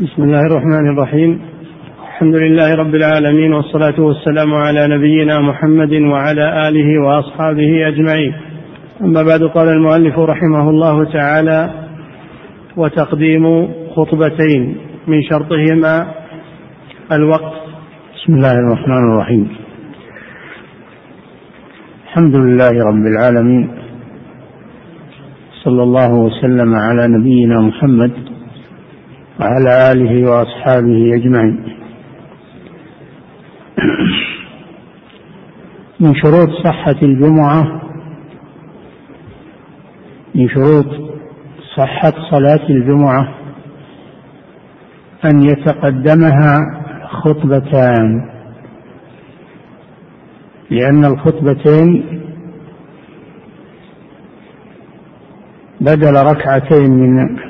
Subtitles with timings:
[0.00, 1.40] بسم الله الرحمن الرحيم.
[2.08, 8.34] الحمد لله رب العالمين والصلاة والسلام على نبينا محمد وعلى آله وأصحابه أجمعين.
[9.00, 11.70] أما بعد قال المؤلف رحمه الله تعالى
[12.76, 14.76] وتقديم خطبتين
[15.06, 16.06] من شرطهما
[17.12, 17.54] الوقت.
[18.14, 19.48] بسم الله الرحمن الرحيم.
[22.04, 23.70] الحمد لله رب العالمين
[25.64, 28.12] صلى الله وسلم على نبينا محمد
[29.40, 31.76] وعلى آله وأصحابه أجمعين.
[36.00, 37.80] من شروط صحة الجمعة
[40.34, 40.86] من شروط
[41.76, 43.34] صحة صلاة الجمعة
[45.24, 46.58] أن يتقدمها
[47.08, 48.30] خطبتان.
[50.70, 52.20] لأن الخطبتين
[55.80, 57.49] بدل ركعتين من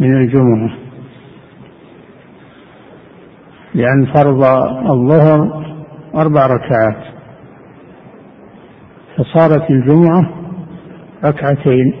[0.00, 0.70] من الجمعة.
[3.74, 4.44] لأن فرض
[4.90, 5.64] الظهر
[6.14, 7.14] أربع ركعات.
[9.16, 10.30] فصارت الجمعة
[11.24, 11.94] ركعتين.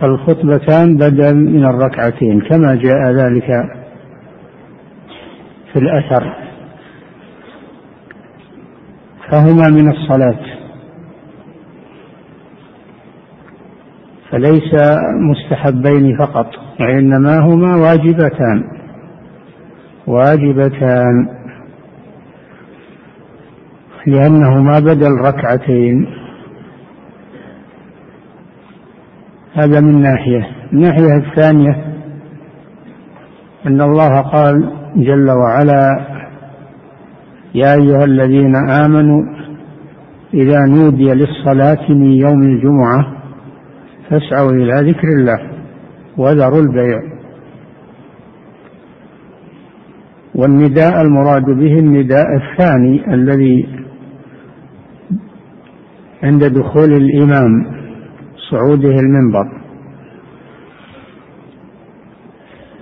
[0.00, 3.46] فالخطبتان بدل من الركعتين كما جاء ذلك
[5.72, 6.34] في الأثر.
[9.30, 10.59] فهما من الصلاة.
[14.30, 14.74] فليس
[15.30, 16.46] مستحبين فقط
[16.80, 18.64] وإنما هما واجبتان.
[20.06, 21.28] واجبتان.
[24.06, 26.06] لأنهما بدل ركعتين
[29.54, 30.46] هذا من ناحية.
[30.72, 31.84] الناحية الثانية
[33.66, 36.06] أن الله قال جل وعلا
[37.54, 39.22] يا أيها الذين آمنوا
[40.34, 43.19] إذا نودي للصلاة من يوم الجمعة
[44.10, 45.50] فاسعوا إلى ذكر الله
[46.16, 47.00] وذروا البيع.
[50.34, 53.68] والنداء المراد به النداء الثاني الذي
[56.22, 57.66] عند دخول الإمام
[58.50, 59.60] صعوده المنبر.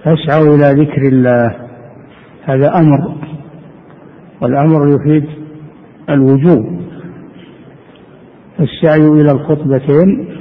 [0.05, 1.57] فاسعوا إلى ذكر الله.
[2.45, 3.17] هذا أمر
[4.41, 5.25] والأمر يفيد
[6.11, 6.79] الوجوب.
[8.61, 10.38] السعي إلى الخطبتين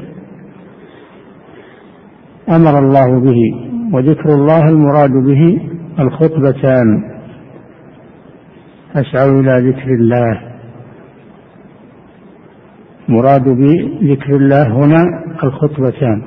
[2.50, 3.40] أمر الله به
[3.94, 5.62] وذكر الله المراد به
[6.00, 7.18] الخطبتان.
[8.96, 10.42] اسعوا إلى ذكر الله.
[13.10, 15.04] مراد بذكر الله هنا
[15.44, 16.22] الخطبتان.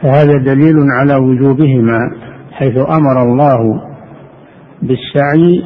[0.00, 1.98] فهذا دليل على وجوبهما
[2.52, 3.82] حيث أمر الله
[4.82, 5.64] بالسعي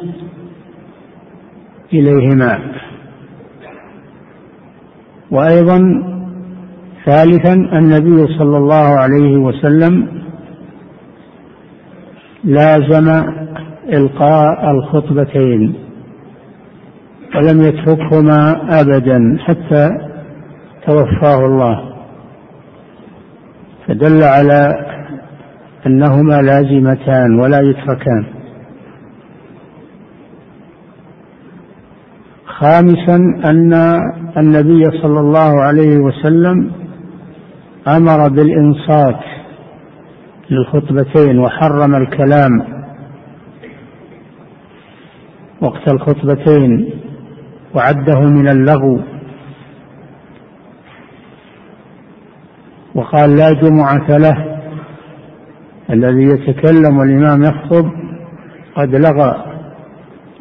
[1.93, 2.59] إليهما.
[5.31, 5.79] وأيضا
[7.07, 10.07] ثالثا النبي صلى الله عليه وسلم
[12.43, 13.07] لازم
[13.89, 15.73] إلقاء الخطبتين
[17.35, 18.39] ولم يتركهما
[18.81, 19.89] أبدا حتى
[20.87, 21.93] توفاه الله.
[23.87, 24.73] فدل على
[25.87, 28.25] أنهما لازمتان ولا يتركان.
[32.45, 33.73] خامسا أن
[34.37, 36.71] النبي صلى الله عليه وسلم
[37.87, 39.19] أمر بالإنصات
[40.49, 42.51] للخطبتين وحرم الكلام
[45.61, 46.89] وقت الخطبتين
[47.75, 48.99] وعده من اللغو
[52.95, 54.57] وقال لا جمعة له
[55.89, 57.91] الذي يتكلم والإمام يخطب
[58.75, 59.43] قد لغى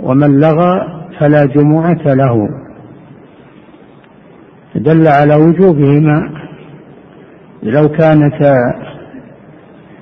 [0.00, 0.80] ومن لغى
[1.20, 2.48] فلا جمعة له
[4.74, 6.45] دل على وجوبهما
[7.62, 8.54] لو كانتا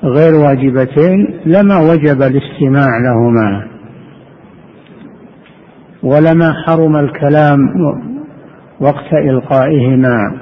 [0.05, 3.67] غير واجبتين لما وجب الاستماع لهما.
[6.03, 7.59] ولما حرم الكلام
[8.81, 10.41] وقت إلقائهما.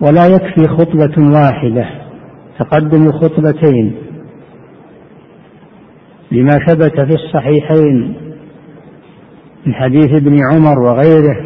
[0.00, 1.86] ولا يكفي خطبة واحدة
[2.58, 3.94] تقدم خطبتين
[6.32, 8.16] لما ثبت في الصحيحين
[9.66, 11.36] من حديث ابن عمر وغيره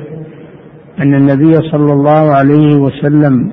[0.99, 3.53] أن النبي صلى الله عليه وسلم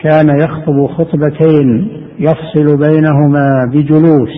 [0.00, 4.34] كان يخطب خطبتين يفصل بينهما بجلوس.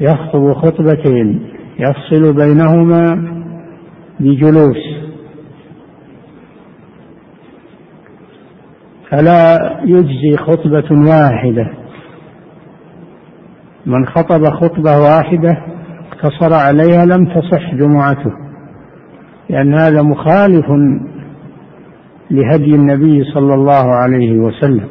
[0.00, 1.48] يخطب خطبتين
[1.78, 3.14] يفصل بينهما
[4.20, 5.00] بجلوس.
[9.10, 11.79] فلا يجزي خطبة واحدة.
[13.86, 15.56] من خطب خطبة واحدة
[16.22, 18.32] واقتصر عليها لم تصح جمعته.
[19.50, 20.66] لأن هذا مخالف
[22.30, 24.88] لهدي النبي صلى الله عليه وسلم.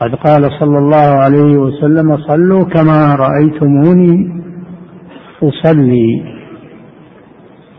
[0.00, 4.42] قد قال صلى الله عليه وسلم صلوا كما رأيتموني
[5.42, 6.34] أصلي.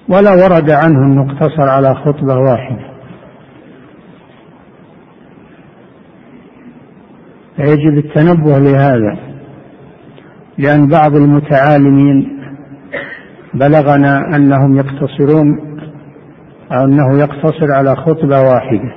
[0.10, 2.95] ولا ورد عنه أنه اقتصر على خطبة واحدة.
[7.56, 9.18] فيجب التنبه لهذا
[10.58, 12.40] لأن بعض المتعالمين
[13.54, 15.48] بلغنا أنهم يقتصرون
[16.72, 18.96] أو أنه يقتصر على خطبة واحدة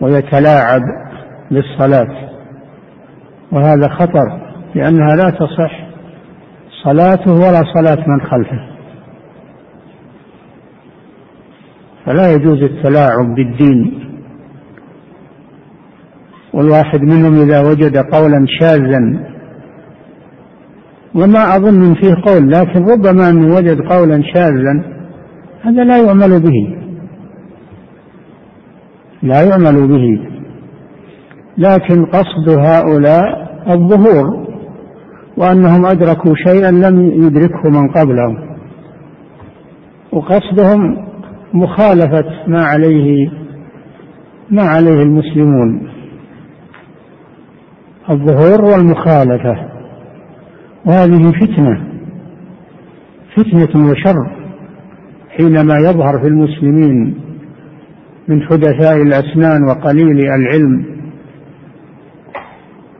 [0.00, 0.82] ويتلاعب
[1.50, 2.28] بالصلاة.
[3.52, 4.40] وهذا خطر
[4.74, 5.88] لأنها لا تصح
[6.84, 8.68] صلاته ولا صلاة من خلفه.
[12.04, 14.07] فلا يجوز التلاعب بالدين.
[16.58, 19.00] والواحد منهم إذا وجد قولا شاذا.
[21.14, 24.84] وما أظن فيه قول لكن ربما أنه وجد قولا شاذا
[25.62, 26.76] هذا لا يعمل به.
[29.22, 30.28] لا يعمل به.
[31.58, 34.46] لكن قصد هؤلاء الظهور
[35.36, 38.36] وأنهم أدركوا شيئا لم يدركه من قبلهم.
[40.12, 41.08] وقصدهم
[41.54, 43.30] مخالفة ما عليه
[44.50, 45.97] ما عليه المسلمون.
[48.10, 49.68] الظهور والمخالفة.
[50.86, 51.88] وهذه فتنة
[53.36, 54.30] فتنة وشر
[55.36, 57.14] حينما يظهر في المسلمين
[58.28, 60.98] من حدثاء الأسنان وقليل العلم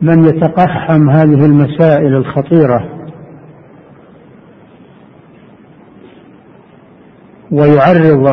[0.01, 2.89] من يتقحم هذه المسائل الخطيرة
[7.51, 8.27] ويعرض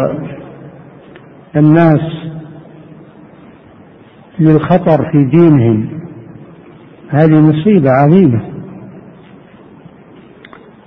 [1.57, 2.01] الناس
[4.39, 6.06] للخطر في دينهم.
[7.11, 8.41] هذه مصيبة عظيمة.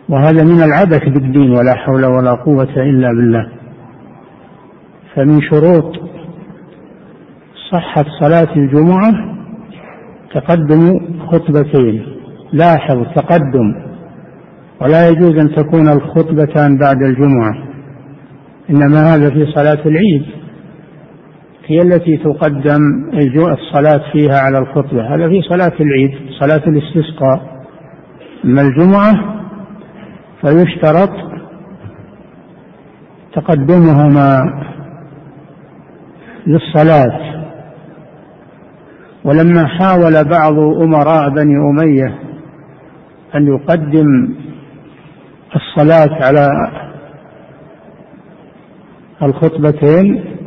[0.09, 3.49] وهذا من العبث بالدين ولا حول ولا قوة إلا بالله.
[5.15, 5.95] فمن شروط
[7.71, 9.11] صحة صلاة الجمعة
[10.33, 12.05] تقدم خطبتين.
[12.53, 13.89] لاحظ تقدم
[14.81, 17.53] ولا يجوز أن تكون الخطبتان بعد الجمعة
[18.69, 20.25] إنما هذا في صلاة العيد.
[21.69, 22.79] هي التي تقدم
[23.37, 25.15] الصلاة فيها على الخطبة.
[25.15, 27.65] هذا في صلاة العيد صلاة الاستسقاء.
[28.45, 29.13] أما الجمعة
[30.41, 31.11] فيشترط
[33.33, 34.39] تقدمهما
[36.47, 37.45] للصلاة.
[39.23, 42.19] ولما حاول بعض أمراء بني أمية
[43.35, 44.35] أن يقدم
[45.55, 46.49] الصلاة على
[49.23, 50.38] الخطبتين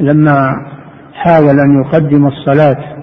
[0.00, 0.66] لما
[1.12, 2.96] حاول أن يقدم الصلاة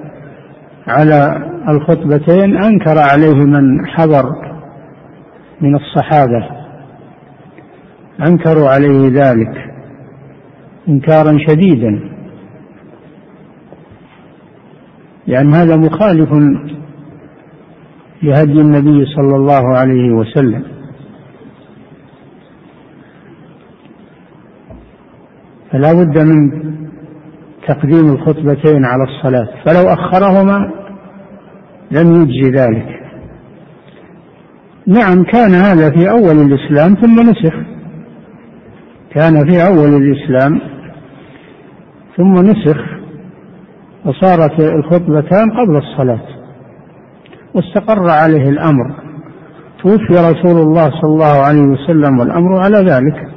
[0.87, 4.25] على الخطبتين أنكر عليه من حضر
[5.61, 6.49] من الصحابة.
[8.27, 9.73] أنكروا عليه ذلك
[10.87, 11.99] إنكارا شديدا.
[15.27, 16.29] لأن هذا مخالف
[18.23, 20.63] لهدي النبي صلى الله عليه وسلم.
[25.71, 26.67] فلا بد من
[27.67, 30.71] تقديم الخطبتين على الصلاة فلو أخرهما
[31.91, 32.87] لم يجزي ذلك.
[34.87, 37.53] نعم كان هذا في أول الإسلام ثم نسخ.
[39.15, 40.61] كان في أول الإسلام
[42.17, 42.77] ثم نسخ
[44.05, 46.27] وصارت الخطبتان قبل الصلاة.
[47.53, 48.95] واستقر عليه الأمر.
[49.83, 53.36] توفي رسول الله صلى الله عليه وسلم والأمر على ذلك.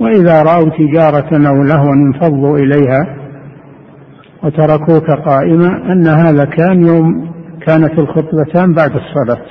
[0.00, 3.16] وإذا رأوا تجارة أو لهوا انفضوا إليها
[4.42, 7.30] وتركوك قائما أن هذا كان يوم
[7.66, 9.46] كانت الخطبتان بعد الصلاة.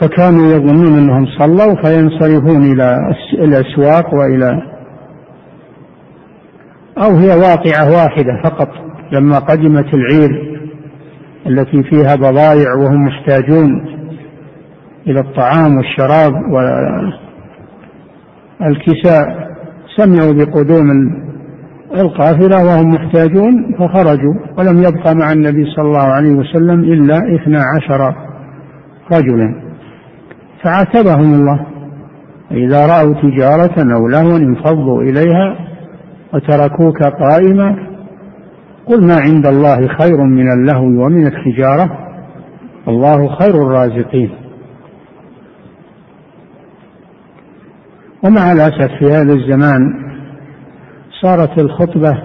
[0.00, 2.98] فكانوا يظنون أنهم صلوا فينصرفون إلى
[3.34, 4.62] الأسواق وإلى
[6.98, 8.68] أو هي واقعة واحدة فقط.
[9.12, 10.58] لما قدمت العير
[11.46, 13.86] التي فيها بضائع وهم محتاجون
[15.06, 16.32] إلى الطعام والشراب
[18.62, 19.48] والكساء
[19.96, 20.90] سمعوا بقدوم
[21.94, 28.14] القافلة وهم محتاجون فخرجوا ولم يبقى مع النبي صلى الله عليه وسلم إلا اثنا عشر
[29.12, 29.54] رجلا.
[30.64, 31.66] فعاتبهم الله.
[32.50, 35.56] إذا رأوا تجارة أو لهوا انفضوا إليها
[36.34, 37.76] وتركوك قائما
[38.86, 41.90] قل ما عند الله خير من اللهو ومن التجارة
[42.88, 44.30] الله خير الرازقين.
[48.24, 49.80] ومع الأسف في هذا الزمان
[51.22, 52.18] صارت الخطبة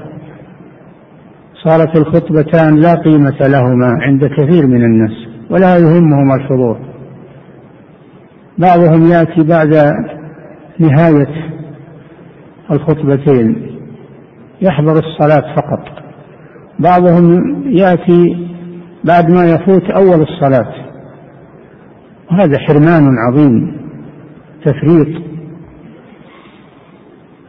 [1.63, 5.11] صارت الخطبتان لا قيمة لهما عند كثير من الناس
[5.49, 6.79] ولا يهمهم الحضور.
[8.57, 9.93] بعضهم يأتي بعد
[10.79, 11.51] نهاية
[12.71, 13.77] الخطبتين
[14.61, 16.03] يحضر الصلاة فقط.
[16.79, 18.47] بعضهم يأتي
[19.03, 20.73] بعد ما يفوت أول الصلاة.
[22.31, 23.77] وهذا حرمان عظيم
[24.65, 25.36] تفريط.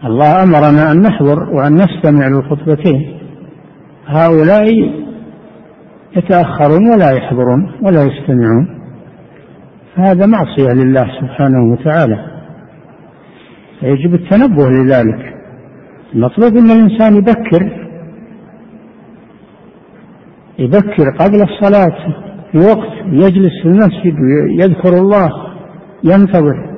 [0.05, 3.19] الله أمرنا أن نحضر وأن نستمع للخطبتين.
[4.07, 4.67] هؤلاء
[6.17, 8.79] يتأخرون ولا يحضرون ولا يستمعون.
[9.97, 12.19] فهذا معصية لله سبحانه وتعالى.
[13.81, 15.35] فيجب التنبه لذلك.
[16.15, 17.89] المطلوب أن الإنسان يبكر.
[20.59, 22.15] يبكر قبل الصلاة
[22.53, 25.31] في وقت يجلس في المسجد ويذكر الله
[26.05, 26.77] ينتظر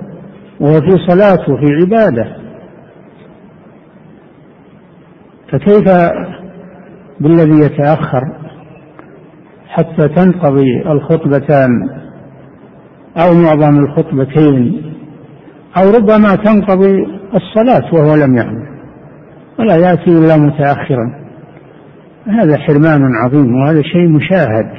[0.60, 2.39] وهو في صلاة وفي عبادة.
[5.52, 5.84] فكيف
[7.20, 8.22] بالذي يتأخر
[9.68, 11.70] حتى تنقضي الخطبتان
[13.16, 14.82] أو معظم الخطبتين
[15.76, 18.70] أو ربما تنقضي الصلاة وهو لم يعمل
[19.58, 21.20] ولا يأتي إلا متأخرا؟
[22.26, 24.70] هذا حرمان عظيم وهذا شيء مشاهد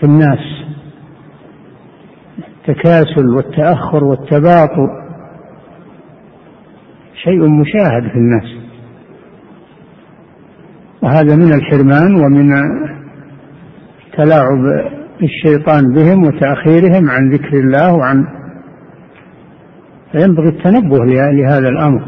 [0.00, 0.38] في الناس.
[2.38, 4.88] التكاسل والتأخر والتباطؤ
[7.24, 8.63] شيء مشاهد في الناس.
[11.04, 12.50] وهذا من الحرمان ومن
[14.16, 14.90] تلاعب
[15.22, 18.24] الشيطان بهم وتأخيرهم عن ذكر الله وعن
[20.12, 22.00] فينبغي التنبه لهذا الأمر.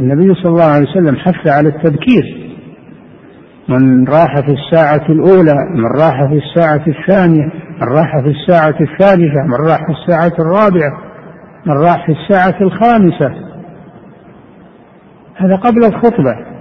[0.00, 2.52] النبي صلى الله عليه وسلم حث على التبكير
[3.68, 7.44] من راح في الساعة الأولى من راح في الساعة الثانية
[7.80, 11.00] من راح في الساعة الثالثة من راح في الساعة الرابعة
[11.66, 13.46] من راح في الساعة الخامسة.
[15.36, 16.55] هذا قبل الخطبة.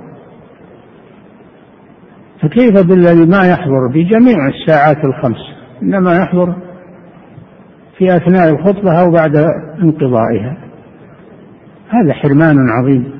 [2.41, 5.37] فكيف بالذي ما يحضر في جميع الساعات الخمس؟
[5.81, 6.55] إنما يحضر
[7.97, 9.35] في أثناء الخطبة أو بعد
[9.83, 10.57] انقضائها.
[11.89, 13.11] هذا حرمان عظيم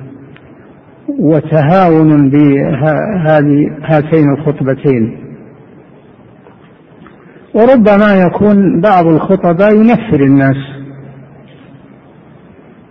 [1.18, 5.26] وتهاون بهذه هاتين الخطبتين.
[7.54, 10.56] وربما يكون بعض الخطباء ينفر الناس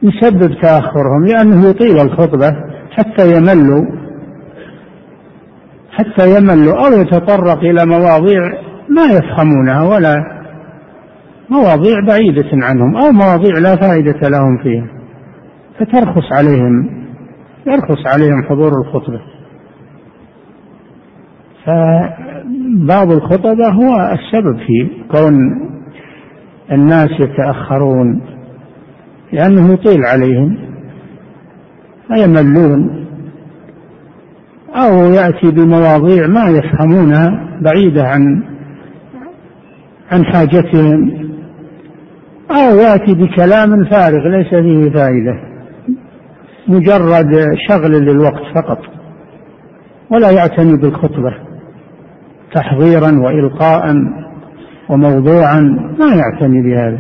[0.04, 2.52] يسبب تأخرهم لأنه يطيل الخطبة
[2.92, 4.05] حتى يملوا
[5.98, 8.42] حتى يملوا أو يتطرق إلى مواضيع
[8.90, 10.16] ما يفهمونها ولا
[11.50, 14.88] مواضيع بعيدة عنهم أو مواضيع لا فائدة لهم فيها.
[15.80, 16.90] فترخص عليهم
[17.68, 19.22] يرخص عليهم حضور الخطبة.
[21.66, 25.34] فبعض الخطبة هو السبب في كون
[26.72, 28.22] الناس يتأخرون
[29.34, 30.58] لأنه يطيل عليهم
[32.08, 33.05] فيملون.
[34.76, 37.30] أو يأتي بمواضيع ما يفهمونها
[37.62, 38.44] بعيدة عن
[40.12, 41.26] عن حاجتهم
[42.52, 45.34] أو يأتي بكلام فارغ ليس فيه فائدة
[46.68, 48.80] مجرد شغل للوقت فقط
[50.12, 51.34] ولا يعتني بالخطبة
[52.54, 53.96] تحضيرا وإلقاء
[54.90, 55.60] وموضوعا
[56.00, 57.00] ما يعتني بهذا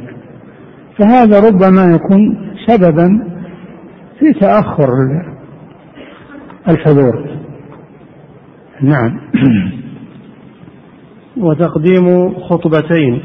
[1.00, 3.36] فهذا ربما يكون سببا
[4.20, 4.89] في تأخر
[6.70, 7.45] الحضور.
[8.82, 9.20] نعم.
[11.38, 13.24] وتقديم خطبتين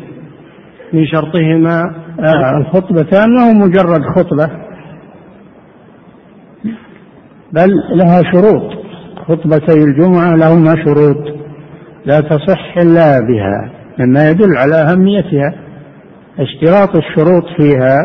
[0.92, 1.82] من شرطهما
[2.20, 4.50] آه الخطبتان له مجرد خطبة
[7.52, 8.80] بل لها شروط.
[9.28, 11.40] خطبتي الجمعة لهما شروط.
[12.04, 15.54] لا تصح إلا بها مما يدل على أهميتها.
[16.38, 17.98] اشتراط الشروط فيها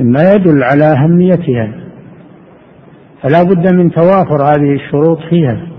[0.00, 1.74] مما يدل على أهميتها.
[3.22, 5.73] فلا بد من توافر هذه الشروط فيها.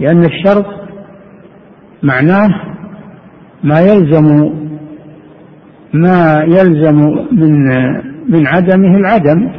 [0.00, 0.66] لأن الشرط
[2.02, 2.48] معناه
[3.64, 4.52] ما يلزم
[5.94, 6.96] ما يلزم
[7.32, 7.68] من
[8.28, 9.50] من عدمه العدم.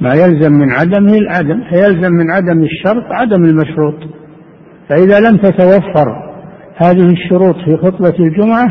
[0.00, 3.94] ما يلزم من عدمه العدم فيلزم من عدم الشرط عدم المشروط.
[4.88, 6.28] فإذا لم تتوفر
[6.76, 8.68] هذه الشروط في خطبة الجمعة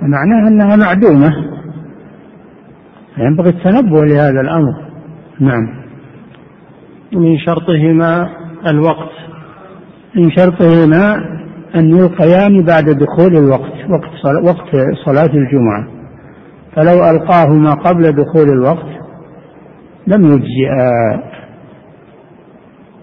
[0.00, 1.34] فمعناها أنها معدومة.
[3.18, 4.86] ينبغي التنبه لهذا الأمر.
[5.40, 5.86] نعم.
[7.12, 8.28] من شرطهما
[8.66, 9.12] الوقت.
[10.16, 11.14] من شرطهما
[11.74, 14.70] أن يلقيان بعد دخول الوقت وقت وقت
[15.04, 15.86] صلاة الجمعة.
[16.76, 18.96] فلو ألقاهما قبل دخول الوقت
[20.06, 21.22] لم يجزئا.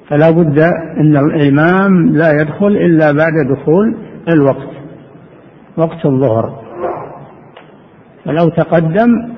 [0.09, 0.59] فلا بد
[0.99, 3.97] أن الإمام لا يدخل إلا بعد دخول
[4.29, 4.73] الوقت
[5.77, 6.63] وقت الظهر.
[8.25, 9.33] فلو تقدم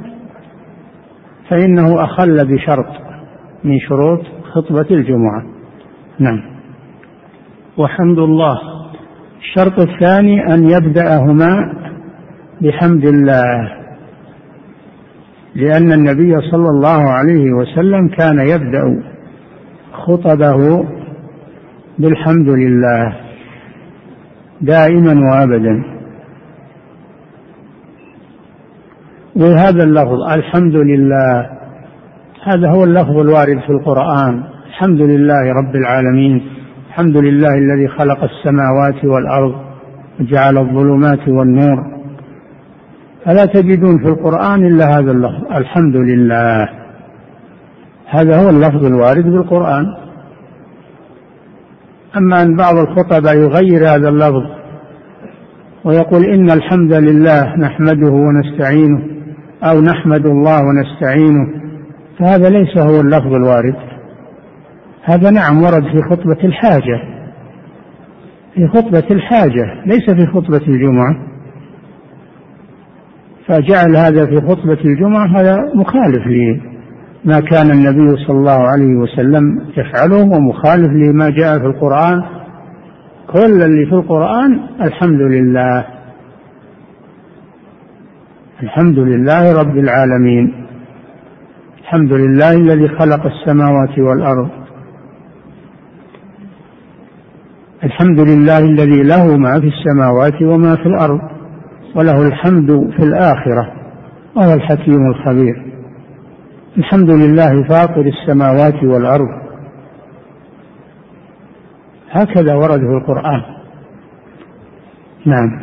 [1.49, 2.87] فإنه أخل بشرط
[3.63, 4.21] من شروط
[4.53, 5.54] خطبة الجمعة.
[6.19, 6.41] نعم.
[7.77, 8.57] وحمد الله.
[9.39, 11.73] الشرط الثاني أن يبدأهما
[12.61, 13.71] بحمد الله.
[15.55, 19.03] لأن النبي صلى الله عليه وسلم كان يبدأ
[19.93, 20.85] خطبه
[21.99, 23.15] بالحمد لله
[24.61, 25.83] دائما وابدا.
[29.35, 31.49] وهذا اللفظ الحمد لله
[32.43, 34.54] هذا هو اللفظ الوارد في القرآن.
[34.75, 36.41] الحمد لله رب العالمين.
[36.87, 39.55] الحمد لله الذي خلق السماوات والأرض
[40.19, 41.77] وجعل الظلمات والنور.
[43.25, 46.69] فلا تجدون في القرآن إلا هذا اللفظ الحمد لله.
[48.05, 49.85] هذا هو اللفظ الوارد في القرآن.
[52.17, 54.45] أما أن بعض الخطباء يغير هذا اللفظ
[55.85, 58.99] ويقول إن الحمد لله نحمده ونستعينه
[59.63, 61.47] أو نحمد الله ونستعينه
[62.19, 63.94] فهذا ليس هو اللفظ الوارد.
[65.05, 66.99] هذا نعم ورد في خطبة الحاجة.
[68.53, 71.15] في خطبة الحاجة ليس في خطبة الجمعة.
[73.47, 80.21] فجعل هذا في خطبة الجمعة هذا مخالف لما كان النبي صلى الله عليه وسلم يفعله
[80.21, 82.23] ومخالف لما جاء في القرآن.
[83.27, 85.85] كل اللي في القرآن الحمد لله.
[88.63, 90.65] الحمد لله رب العالمين.
[91.81, 94.64] الحمد لله الذي خلق السماوات والأرض.
[97.85, 101.19] الحمد لله الذي له ما في السماوات وما في الأرض
[101.95, 103.73] وله الحمد في الآخرة
[104.35, 105.55] وهو الحكيم الخبير.
[106.77, 109.27] الحمد لله فاطر السماوات والأرض.
[112.11, 113.41] هكذا ورد في القرآن.
[115.25, 115.61] نعم.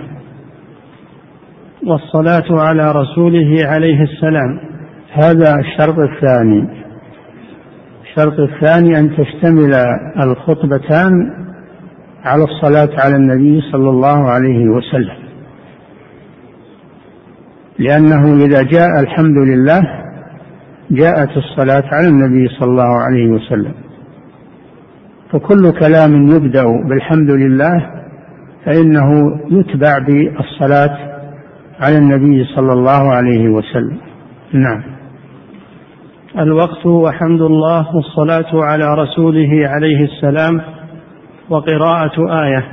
[1.87, 4.61] والصلاة على رسوله عليه السلام.
[5.13, 6.69] هذا الشرط الثاني.
[8.03, 9.75] الشرط الثاني أن تشتمل
[10.23, 11.43] الخطبتان
[12.25, 15.17] على الصلاة على النبي صلى الله عليه وسلم.
[17.79, 19.83] لأنه إذا جاء الحمد لله
[20.91, 23.75] جاءت الصلاة على النبي صلى الله عليه وسلم.
[25.33, 27.91] فكل كلام يبدأ بالحمد لله
[28.65, 30.99] فإنه يتبع بالصلاة
[31.81, 33.99] على النبي صلى الله عليه وسلم.
[34.53, 34.83] نعم.
[36.39, 40.61] الوقت وحمد الله والصلاة على رسوله عليه السلام
[41.53, 42.65] وقراءة آية.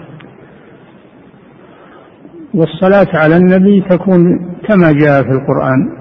[2.54, 6.00] والصلاة على النبي تكون كما جاء في القرآن.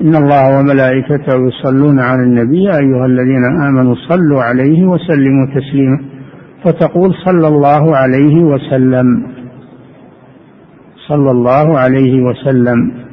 [0.00, 5.98] إن الله وملائكته يصلون على النبي أيها الذين آمنوا صلوا عليه وسلموا تسليما.
[6.64, 9.26] فتقول صلى الله عليه وسلم.
[11.08, 13.04] صلى الله عليه وسلم.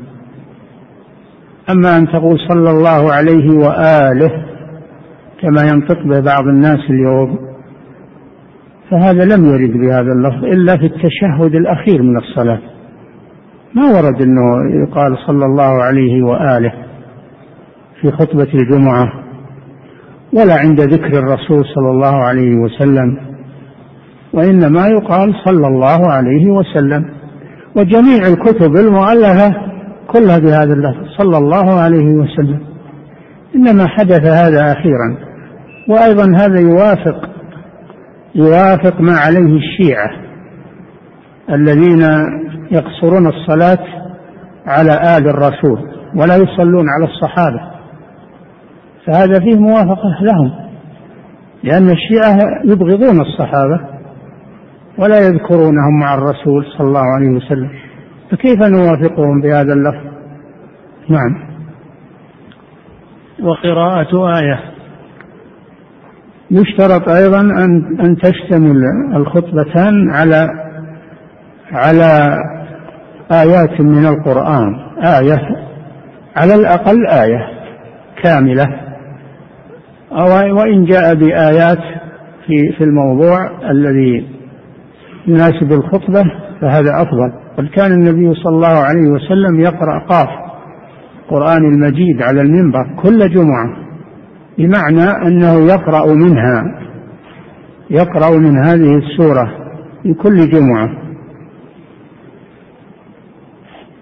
[1.70, 4.46] أما أن تقول صلى الله عليه وآله
[5.42, 7.51] كما ينطق به بعض الناس اليوم
[8.92, 12.60] فهذا لم يرد بهذا اللفظ إلا في التشهد الأخير من الصلاة.
[13.76, 14.42] ما ورد أنه
[14.84, 16.74] يقال صلى الله عليه وآله
[18.02, 19.14] في خطبة الجمعة
[20.34, 23.18] ولا عند ذكر الرسول صلى الله عليه وسلم
[24.34, 27.06] وإنما يقال صلى الله عليه وسلم.
[27.76, 29.56] وجميع الكتب المؤلفة
[30.08, 32.60] كلها بهذا اللفظ صلى الله عليه وسلم.
[33.56, 35.18] إنما حدث هذا أخيرا
[35.90, 37.30] وأيضا هذا يوافق
[38.36, 40.12] يوافق ما عليه الشيعة
[41.50, 42.02] الذين
[42.72, 43.86] يقصرون الصلاة
[44.66, 45.80] على آل الرسول
[46.16, 47.72] ولا يصلون على الصحابة.
[49.06, 50.52] فهذا فيه موافقة لهم
[51.64, 53.80] لأن الشيعة يبغضون الصحابة
[54.98, 57.70] ولا يذكرونهم مع الرسول صلى الله عليه وسلم.
[58.32, 60.12] فكيف نوافقهم بهذا اللفظ؟
[61.10, 61.52] نعم.
[63.44, 64.71] وقراءة آية.
[66.52, 68.84] يشترط أيضا أن أن تشتمل
[69.16, 70.48] الخطبتان على
[71.72, 72.38] على
[73.32, 74.76] آيات من القرآن.
[75.04, 75.40] آية
[76.36, 77.48] على الأقل آية
[78.24, 78.68] كاملة.
[80.12, 81.80] أو وإن جاء بآيات
[82.48, 83.38] في في الموضوع
[83.72, 84.28] الذي
[85.28, 86.24] يناسب الخطبة
[86.62, 87.32] فهذا أفضل.
[87.58, 90.30] قد كان النبي صلى الله عليه وسلم يقرأ قاف
[91.24, 93.91] القرآن المجيد على المنبر كل جمعة.
[94.58, 96.64] بمعنى أنه يقرأ منها
[97.90, 99.52] يقرأ من هذه السورة
[100.04, 100.90] في كل جمعة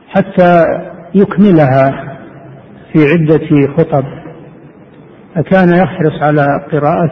[0.09, 0.65] حتى
[1.15, 2.15] يكملها
[2.93, 4.03] في عدة خطب.
[5.35, 7.11] فكان يحرص على قراءة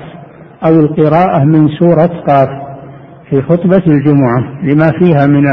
[0.65, 2.49] أو القراءة من سورة قاف
[3.29, 5.43] في خطبة الجمعة لما فيها من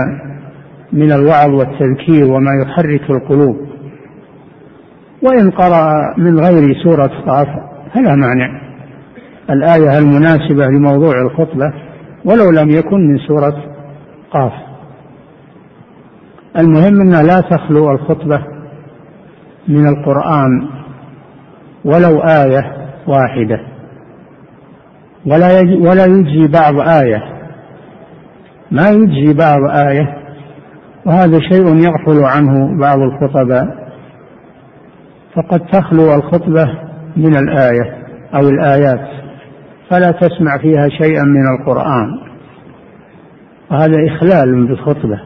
[0.93, 3.57] من الوعظ والتذكير وما يحرك القلوب.
[5.23, 7.49] وإن قرأ من غير سورة قاف
[7.95, 8.61] فلا مانع
[9.51, 11.73] الآية المناسبة لموضوع الخطبة
[12.25, 13.65] ولو لم يكن من سورة
[14.31, 14.53] قاف.
[16.59, 18.43] المهم أنها لا تخلو الخطبة
[19.69, 20.69] من القرآن
[21.85, 22.73] ولو آية
[23.07, 23.61] واحدة.
[25.27, 27.23] ولا ولا يجزي بعض آية.
[28.71, 30.17] ما يجزي بعض آية
[31.07, 33.85] وهذا شيء يغفل عنه بعض الخطباء.
[35.37, 36.84] فقد تخلو الخطبة
[37.17, 39.09] من الآية أو الآيات
[39.91, 42.09] فلا تسمع فيها شيئا من القرآن.
[43.71, 45.21] وهذا إخلال بالخطبة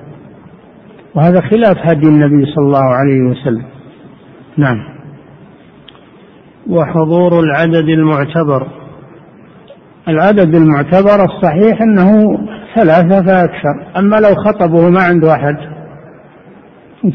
[1.14, 3.64] وهذا خلاف هدي النبي صلى الله عليه وسلم.
[4.56, 4.78] نعم.
[6.70, 8.66] وحضور العدد المعتبر.
[10.08, 12.38] العدد المعتبر الصحيح أنه
[12.74, 13.98] ثلاثة فأكثر.
[13.98, 15.56] أما لو خطبه ما عنده أحد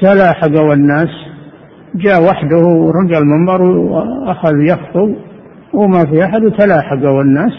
[0.01, 1.09] تلاحق والناس
[1.95, 5.15] جاء وحده ورجع المنبر وأخذ يخطب
[5.73, 7.51] وما في أحد وتلاحق والناس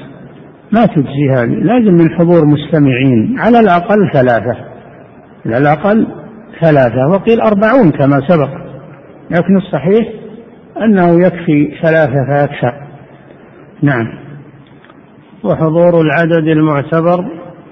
[0.73, 1.55] ما تجزي هذه.
[1.63, 4.57] لازم من حضور مستمعين على الأقل ثلاثة.
[5.47, 6.07] على الأقل
[6.61, 8.51] ثلاثة وقيل أربعون كما سبق.
[9.31, 10.09] لكن الصحيح
[10.85, 12.73] أنه يكفي ثلاثة فأكثر
[13.83, 14.07] نعم.
[15.45, 17.25] وحضور العدد المعتبر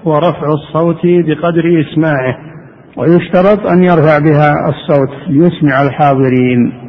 [0.05, 2.52] ورفع الصوت بقدر إسماعه.
[2.97, 6.83] ويشترط أن يرفع بها الصوت ليسمع الحاضرين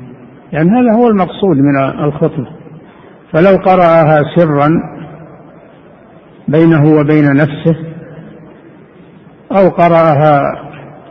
[0.53, 2.47] لأن يعني هذا هو المقصود من الخطبة.
[3.33, 4.71] فلو قرأها سرا
[6.49, 7.77] بينه وبين نفسه
[9.53, 10.43] أو قرأها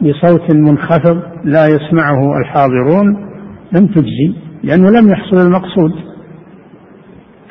[0.02, 3.30] بصوت منخفض لا يسمعه الحاضرون
[3.72, 5.92] لم تجزي لأنه لم يحصل المقصود.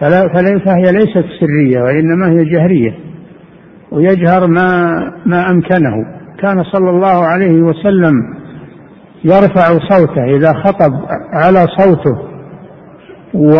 [0.00, 0.28] فلا
[0.66, 2.94] فهي ليست سرية وإنما هي جهرية
[3.90, 4.92] ويجهر ما
[5.26, 6.21] ما أمكنه.
[6.42, 8.12] كان صلى الله عليه وسلم
[9.24, 10.92] يرفع صوته إذا خطب
[11.32, 12.18] على صوته
[13.34, 13.58] و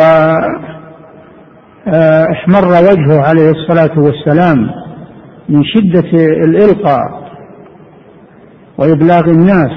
[1.88, 2.26] آه،
[2.82, 4.58] وجهه عليه الصلاة والسلام
[5.48, 6.10] من شدة
[6.44, 7.22] الإلقاء
[8.78, 9.70] وإبلاغ الناس.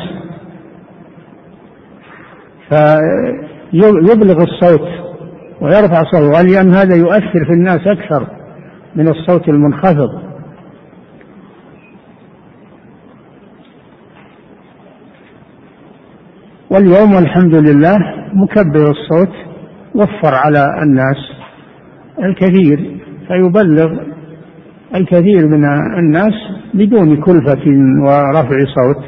[2.70, 4.88] فيبلغ الصوت
[5.62, 6.28] ويرفع صوته.
[6.28, 8.28] ولأن هذا يؤثر في الناس أكثر
[8.96, 10.35] من الصوت المنخفض.
[16.76, 17.98] واليوم والحمد لله
[18.34, 19.36] مكبر الصوت
[19.96, 21.18] وفر على الناس
[22.24, 24.00] الكثير فيبلغ
[24.96, 25.66] الكثير من
[26.00, 26.34] الناس
[26.74, 27.66] بدون كلفة
[28.04, 29.04] ورفع صوت.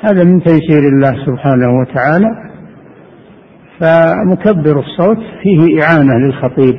[0.00, 2.28] هذا من تيسير الله سبحانه وتعالى
[3.80, 6.74] فمكبر الصوت فيه إعانة للخطيب.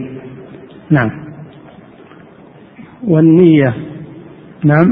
[0.92, 1.12] نعم.
[3.08, 3.74] والنية.
[4.66, 4.88] نعم.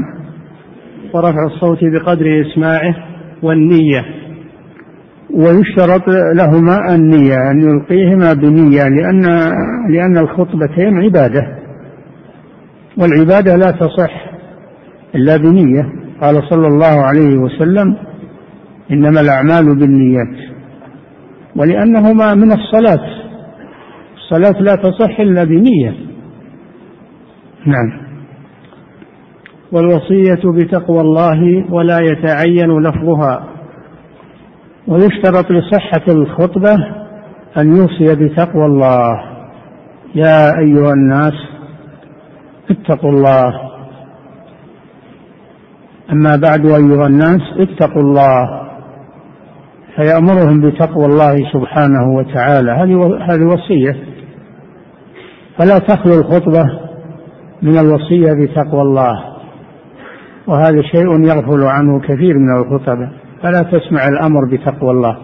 [1.14, 3.15] ورفع الصوت بقدر إسماعه.
[3.42, 4.04] والنية.
[5.34, 9.22] ويشترط لهما النية أن يلقيهما بنية لأن
[9.90, 11.58] لأن الخطبتين عبادة.
[12.98, 14.30] والعبادة لا تصح
[15.14, 15.82] إلا بنية.
[16.20, 17.96] قال صلى الله عليه وسلم
[18.90, 20.36] إنما الأعمال بالنيات.
[21.56, 23.16] ولأنهما من الصلاة.
[24.16, 25.94] الصلاة لا تصح إلا بنية.
[27.66, 28.05] نعم.
[29.72, 33.44] والوصية بتقوى الله ولا يتعين لفظها.
[34.88, 36.74] ويشترط لصحة الخطبة
[37.58, 39.20] أن يوصي بتقوى الله.
[40.14, 41.34] يا أيها الناس
[42.70, 43.52] اتقوا الله.
[46.12, 48.62] أما بعد أيها الناس اتقوا الله.
[49.96, 52.72] فيأمرهم بتقوى الله سبحانه وتعالى.
[53.30, 53.96] هذه وصية.
[55.58, 56.64] فلا تخلو الخطبة
[57.62, 59.35] من الوصية بتقوى الله.
[60.46, 63.10] وهذا شيء يغفل عنه كثير من الخطبة
[63.42, 65.16] فلا تسمع الأمر بتقوى الله.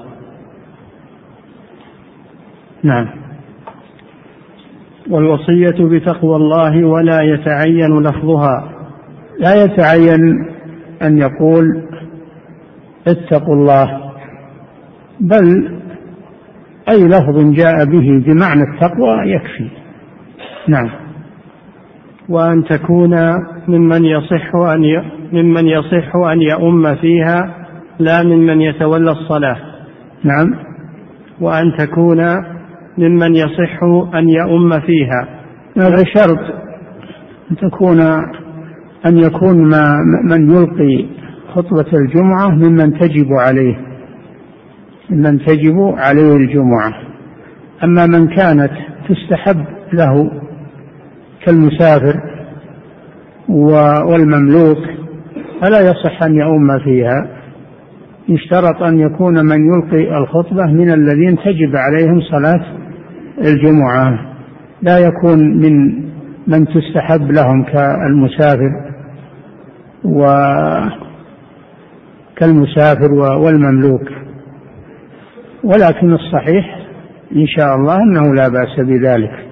[2.83, 3.09] نعم.
[5.11, 8.73] والوصية بتقوى الله ولا يتعين لفظها.
[9.39, 10.21] لا يتعين
[11.03, 11.89] أن يقول
[13.09, 14.13] اتقوا الله.
[15.21, 15.79] بل
[16.89, 19.71] أي لفظ جاء به بمعنى التقوى يكفي.
[20.69, 21.02] نعم.
[22.29, 23.15] وأن تكون
[23.69, 24.83] ممن يصح أن
[25.33, 27.55] ممن يصح أن يؤم فيها
[27.99, 29.57] لا ممن يتولى الصلاة.
[30.25, 30.55] نعم.
[31.41, 32.19] وأن تكون
[32.99, 33.83] ممن يصح
[34.15, 35.29] أن يؤم فيها.
[35.77, 36.39] هذا شرط.
[37.51, 38.01] أن تكون
[39.07, 41.07] أن يكون ما من يلقي
[41.55, 43.77] خطبة الجمعة ممن تجب عليه.
[45.11, 46.93] ممن تجب عليه الجمعة.
[47.85, 48.71] أما من كانت
[49.09, 50.31] تستحب له
[51.47, 52.15] كالمسافر
[54.09, 54.79] والمملوك
[55.61, 57.29] فلا يصح أن يؤم فيها.
[58.29, 62.65] يشترط أن يكون من يلقي الخطبة من الذين تجب عليهم صلاة
[63.39, 64.19] الجمعة.
[64.83, 66.03] لا يكون من
[66.47, 68.71] من تستحب لهم كالمسافر
[70.05, 70.27] و
[72.37, 74.09] كالمسافر والمملوك.
[75.65, 76.79] ولكن الصحيح
[77.37, 79.52] إن شاء الله أنه لا بأس بذلك.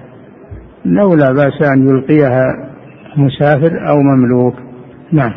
[0.85, 2.45] أنه لا بأس أن يلقيها
[3.17, 4.53] مسافر أو مملوك.
[5.11, 5.33] نعم.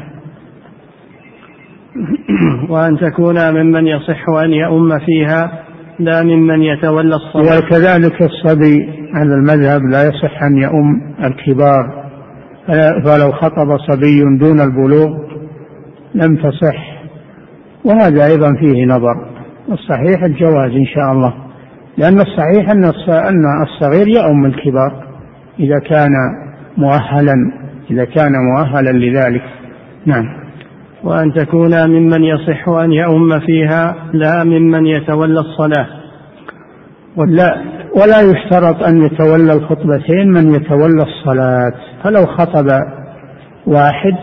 [2.70, 5.64] وأن تكون ممن يصح أن يؤم فيها
[5.98, 12.04] لا ممن يتولى الصلاة وكذلك الصبي على المذهب لا يصح أن يؤم الكبار.
[13.04, 15.10] فلو خطب صبي دون البلوغ
[16.14, 17.04] لم تصح.
[17.84, 19.14] وهذا أيضا فيه نظر.
[19.72, 21.34] الصحيح الجواز إن شاء الله.
[21.98, 25.03] لأن الصحيح أن الصغير يؤم الكبار.
[25.58, 26.10] إذا كان
[26.76, 27.34] مؤهلا
[27.90, 29.42] إذا كان مؤهلا لذلك.
[30.06, 30.24] نعم.
[31.04, 35.86] وأن تكون ممن يصح أن يؤم فيها لا ممن يتولى الصلاة.
[37.16, 37.56] ولا
[37.96, 41.72] ولا يشترط أن يتولى الخطبتين من يتولى الصلاة.
[42.04, 42.66] فلو خطب
[43.66, 44.14] واحد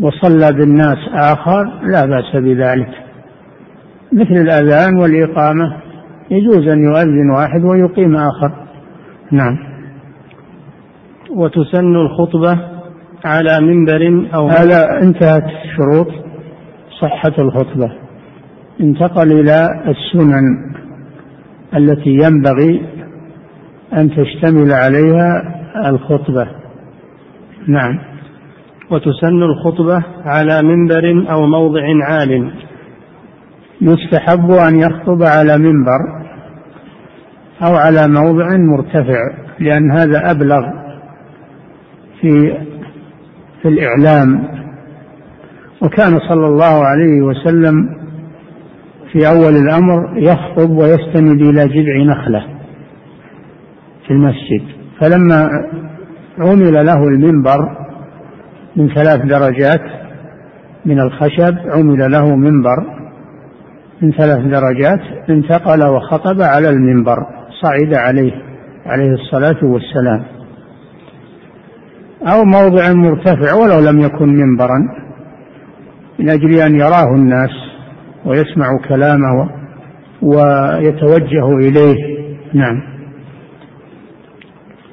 [0.00, 2.90] وصلى بالناس آخر لا بأس بذلك.
[4.12, 5.76] مثل الأذان والإقامة
[6.30, 8.52] يجوز أن يؤذن واحد ويقيم آخر.
[9.32, 9.75] نعم.
[11.36, 12.58] وتسن الخطبة
[13.24, 15.44] على منبر أو هذا انتهت
[15.76, 16.06] شروط
[17.00, 17.92] صحة الخطبة.
[18.80, 20.44] انتقل إلى السنن
[21.76, 22.86] التي ينبغي
[23.92, 25.42] أن تشتمل عليها
[25.86, 26.48] الخطبة.
[27.68, 27.98] نعم.
[28.90, 32.52] وتسن الخطبة على منبر أو موضع عال.
[33.80, 36.00] يستحب أن يخطب على منبر
[37.62, 39.18] أو على موضع مرتفع
[39.60, 40.85] لأن هذا أبلغ
[42.20, 42.58] في
[43.62, 44.48] في الإعلام.
[45.82, 47.88] وكان صلى الله عليه وسلم
[49.12, 52.46] في أول الأمر يخطب ويستند إلى جذع نخلة
[54.06, 54.62] في المسجد.
[55.00, 55.48] فلما
[56.38, 57.58] عمل له المنبر
[58.76, 59.82] من ثلاث درجات
[60.84, 62.76] من الخشب عمل له منبر
[64.02, 65.00] من ثلاث درجات
[65.30, 67.16] انتقل وخطب على المنبر
[67.62, 68.32] صعد عليه
[68.86, 70.35] عليه الصلاة والسلام.
[72.26, 74.78] أو موضع مرتفع ولو لم يكن منبرا
[76.18, 77.50] من أجل أن يراه الناس
[78.24, 79.50] ويسمع كلامه
[80.22, 82.16] ويتوجه إليه.
[82.54, 82.82] نعم.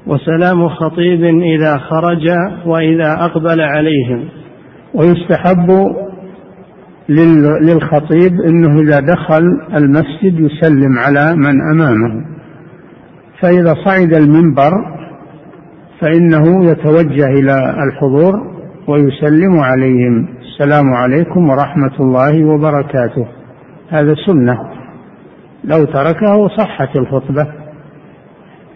[0.08, 2.30] وسلام خطيب إذا خرج
[2.66, 4.30] وإذا أقبل عليهم.
[4.94, 5.96] ويستحب
[7.62, 9.44] للخطيب إنه إذا دخل
[9.76, 12.26] المسجد يسلم على من أمامه.
[13.42, 14.72] فإذا صعد المنبر
[16.04, 18.34] فإنه يتوجه إلى الحضور
[18.88, 20.28] ويسلم عليهم.
[20.42, 23.28] السلام عليكم ورحمة الله وبركاته.
[23.90, 24.58] هذا سنة.
[25.64, 27.48] لو تركه صحت الخطبة.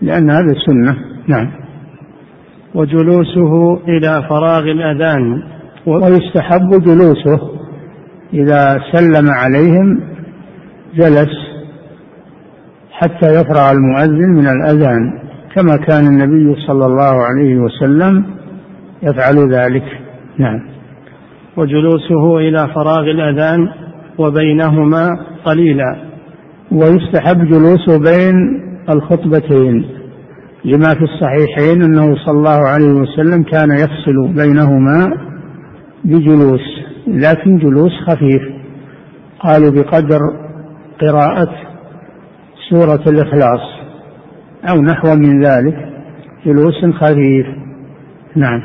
[0.02, 0.96] لأن هذا سنة.
[1.28, 1.52] نعم.
[2.76, 5.44] وجلوسه إلى فراغ الأذان.
[5.86, 7.40] ويستحب جلوسه.
[8.34, 10.00] إذا سلم عليهم
[10.96, 11.30] جلس
[12.92, 15.27] حتى يفرغ المؤذن من الأذان.
[15.58, 18.26] كما كان النبي صلى الله عليه وسلم
[19.04, 19.84] يفعل ذلك.
[20.38, 20.60] نعم.
[21.58, 23.70] وجلوسه إلى فراغ الأذان
[24.18, 25.10] وبينهما
[25.46, 25.96] قليلا.
[26.72, 28.36] ويستحب جلوسه بين
[28.90, 29.86] الخطبتين.
[30.66, 35.18] لما في الصحيحين أنه صلى الله عليه وسلم كان يفصل بينهما
[36.06, 36.62] بجلوس
[37.08, 38.42] لكن جلوس خفيف.
[39.40, 40.20] قالوا بقدر
[41.02, 41.50] قراءة
[42.70, 43.77] سورة الإخلاص.
[44.70, 45.90] أو نحو من ذلك
[46.46, 47.48] جلوس خفيف
[48.36, 48.62] نعم.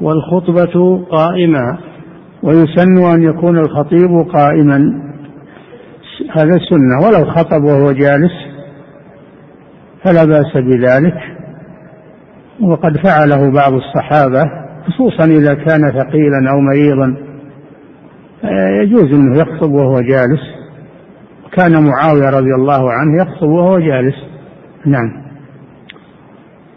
[0.00, 1.78] والخطبة قائمة
[2.42, 5.10] ويسن أن يكون الخطيب قائما.
[6.32, 8.32] هذا سنة ولو خطب وهو جالس
[10.04, 11.14] فلا بأس بذلك.
[12.60, 14.44] وقد فعله بعض الصحابة
[14.86, 17.16] خصوصا إذا كان ثقيلا أو مريضا.
[18.82, 20.40] يجوز أنه يخطب وهو جالس.
[21.52, 24.29] كان معاوية رضي الله عنه يخطب وهو جالس.
[24.86, 25.22] نعم.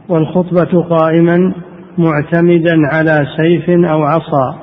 [0.10, 1.54] والخطبة قائما
[1.98, 4.60] معتمدا على سيف أو عصا.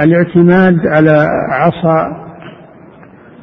[0.00, 2.28] الاعتماد على عصا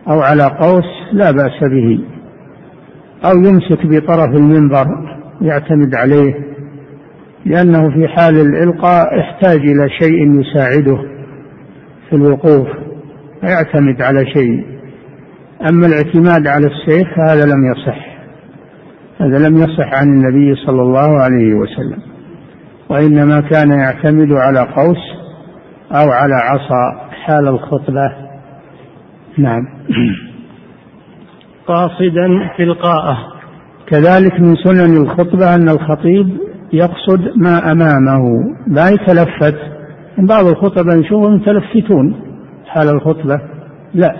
[0.07, 1.99] أو على قوس لا بأس به.
[3.25, 4.85] أو يمسك بطرف المنبر
[5.41, 6.33] يعتمد عليه
[7.45, 10.97] لأنه في حال الإلقاء يحتاج إلى شيء يساعده
[12.09, 12.67] في الوقوف
[13.43, 14.65] يعتمد على شيء.
[15.69, 18.14] أما الاعتماد على السيف هذا لم يصح.
[19.19, 22.01] هذا لم يصح عن النبي صلى الله عليه وسلم
[22.89, 25.25] وإنما كان يعتمد على قوس
[25.91, 28.11] أو على عصا حال الخطبة.
[29.37, 29.61] نعم.
[31.67, 33.17] قاصدا تلقاءه
[33.87, 36.37] كذلك من سنن الخطبة أن الخطيب
[36.73, 38.23] يقصد ما أمامه.
[38.67, 39.55] لا يتلفت.
[40.17, 42.15] بعض الخطبة نشوفهم متلفتون
[42.65, 43.41] حال الخطبة.
[43.93, 44.15] لا.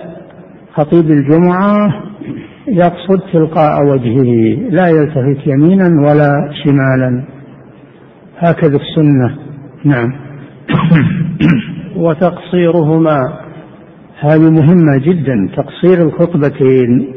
[0.74, 1.88] خطيب الجمعة
[2.68, 7.24] يقصد تلقاء وجهه لا يلتفت يمينا ولا شمالا.
[8.38, 9.38] هكذا السنة.
[9.84, 10.12] نعم.
[12.04, 13.18] وتقصيرهما
[14.20, 17.14] هذه مهمة جدا تقصير الخطبتين.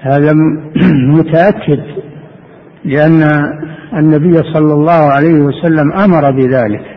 [0.00, 0.32] هذا
[1.18, 1.82] متأكد
[2.84, 3.22] لأن
[3.96, 6.96] النبي صلى الله عليه وسلم أمر بذلك.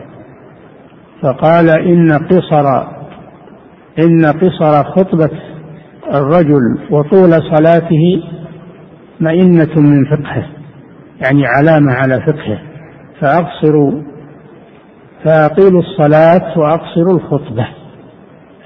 [1.22, 2.82] فقال إن قصر
[3.98, 5.49] إن قصر خطبة
[6.14, 8.22] الرجل وطول صلاته
[9.20, 10.46] مئنة من فقهه
[11.22, 12.58] يعني علامة على فقهه
[13.20, 14.02] فأقصروا
[15.24, 17.66] فأطيلوا الصلاة وأقصروا الخطبة.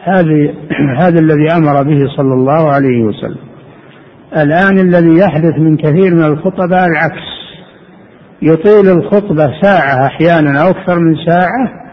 [0.05, 0.55] هذه
[1.03, 3.45] هذا الذي أمر به صلى الله عليه وسلم.
[4.37, 7.35] الآن الذي يحدث من كثير من الخطباء العكس.
[8.43, 11.85] يطيل الخطبة ساعة أحيانا أو أكثر من ساعة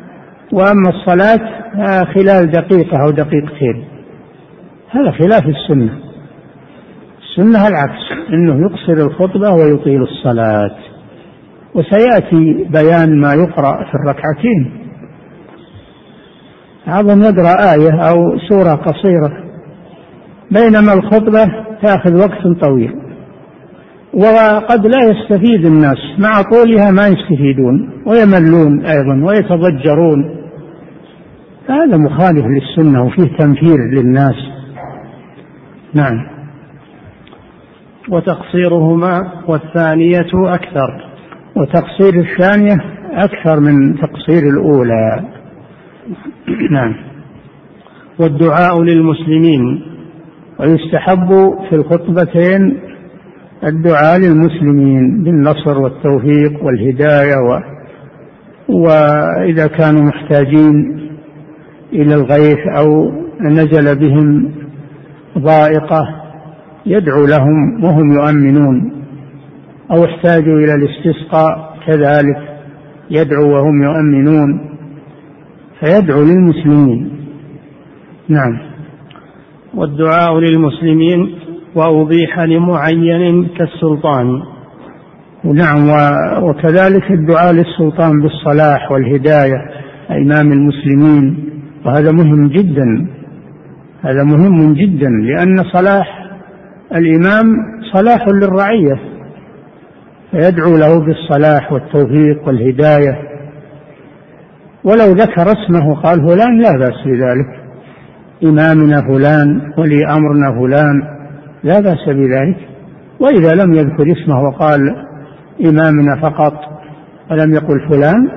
[0.51, 1.39] وأما الصلاة
[2.03, 3.90] خلال دقيقة أو دقيقتين.
[4.91, 5.99] هذا خلاف السنة.
[7.21, 8.01] السنة العكس
[8.33, 10.75] أنه يقصر الخطبة ويطيل الصلاة.
[11.75, 14.71] وسيأتي بيان ما يقرأ في الركعتين.
[16.87, 19.31] بعضهم يقرأ آية أو سورة قصيرة.
[20.51, 21.45] بينما الخطبة
[21.81, 22.93] تأخذ وقت طويل.
[24.13, 30.35] وقد لا يستفيد الناس مع طولها ما يستفيدون ويملون أيضا ويتضجرون.
[31.69, 34.50] هذا مخالف للسنة وفيه تنفير للناس.
[35.93, 36.27] نعم.
[38.09, 41.05] وتقصيرهما والثانية أكثر.
[41.55, 42.75] وتقصير الثانية
[43.11, 45.23] أكثر من تقصير الأولى.
[46.71, 46.95] نعم.
[48.19, 49.81] والدعاء للمسلمين.
[50.59, 51.29] ويستحب
[51.69, 52.79] في الخطبتين
[53.63, 57.59] الدعاء للمسلمين بالنصر والتوفيق والهداية و
[58.69, 60.99] وإذا كانوا محتاجين
[61.93, 64.51] إلى الغيث أو نزل بهم
[65.37, 66.21] ضائقة
[66.85, 68.91] يدعو لهم وهم يؤمنون
[69.91, 72.37] أو احتاجوا إلى الاستسقاء كذلك
[73.09, 74.71] يدعو وهم يؤمنون
[75.79, 77.11] فيدعو للمسلمين.
[78.29, 78.57] نعم.
[79.73, 81.35] والدعاء للمسلمين
[81.75, 84.41] وأبيح لمعين كالسلطان.
[85.43, 85.89] نعم
[86.43, 89.57] وكذلك الدعاء للسلطان بالصلاح والهداية
[90.11, 91.49] إمام المسلمين
[91.85, 93.07] وهذا مهم جدا.
[94.03, 96.27] هذا مهم جدا لأن صلاح
[96.95, 97.45] الإمام
[97.93, 98.99] صلاح للرعية
[100.31, 103.17] فيدعو له بالصلاح والتوفيق والهداية.
[104.83, 107.61] ولو ذكر اسمه قال فلان لا بأس بذلك
[108.43, 111.01] إمامنا فلان ولي أمرنا فلان
[111.63, 112.57] لا بأس بذلك.
[113.19, 114.79] وإذا لم يذكر اسمه وقال
[115.65, 116.53] إمامنا فقط
[117.31, 118.27] ولم يقل فلان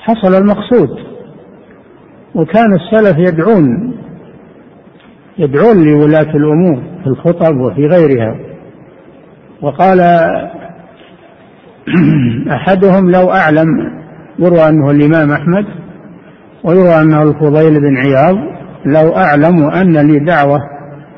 [0.00, 0.88] حصل المقصود.
[2.34, 3.99] وكان السلف يدعون
[5.40, 8.36] يدعون لولاة الأمور في الخطب وفي غيرها.
[9.62, 10.00] وقال
[12.56, 13.68] أحدهم لو أعلم
[14.38, 15.64] يروى أنه الإمام أحمد
[16.64, 18.36] ويروى أنه الفضيل بن عياض
[18.86, 20.58] لو أعلم أن لي دعوة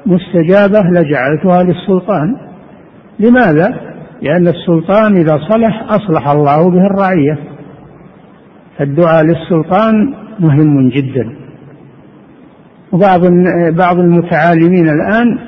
[0.07, 2.37] مستجابة لجعلتها للسلطان.
[3.21, 3.75] لماذا؟
[4.23, 7.39] لأن السلطان إذا صلح أصلح الله به الرعية.
[8.79, 11.42] فالدعاء للسلطان مهم جدا.
[12.93, 13.21] وبعض
[13.73, 15.39] بعض المتعالمين الآن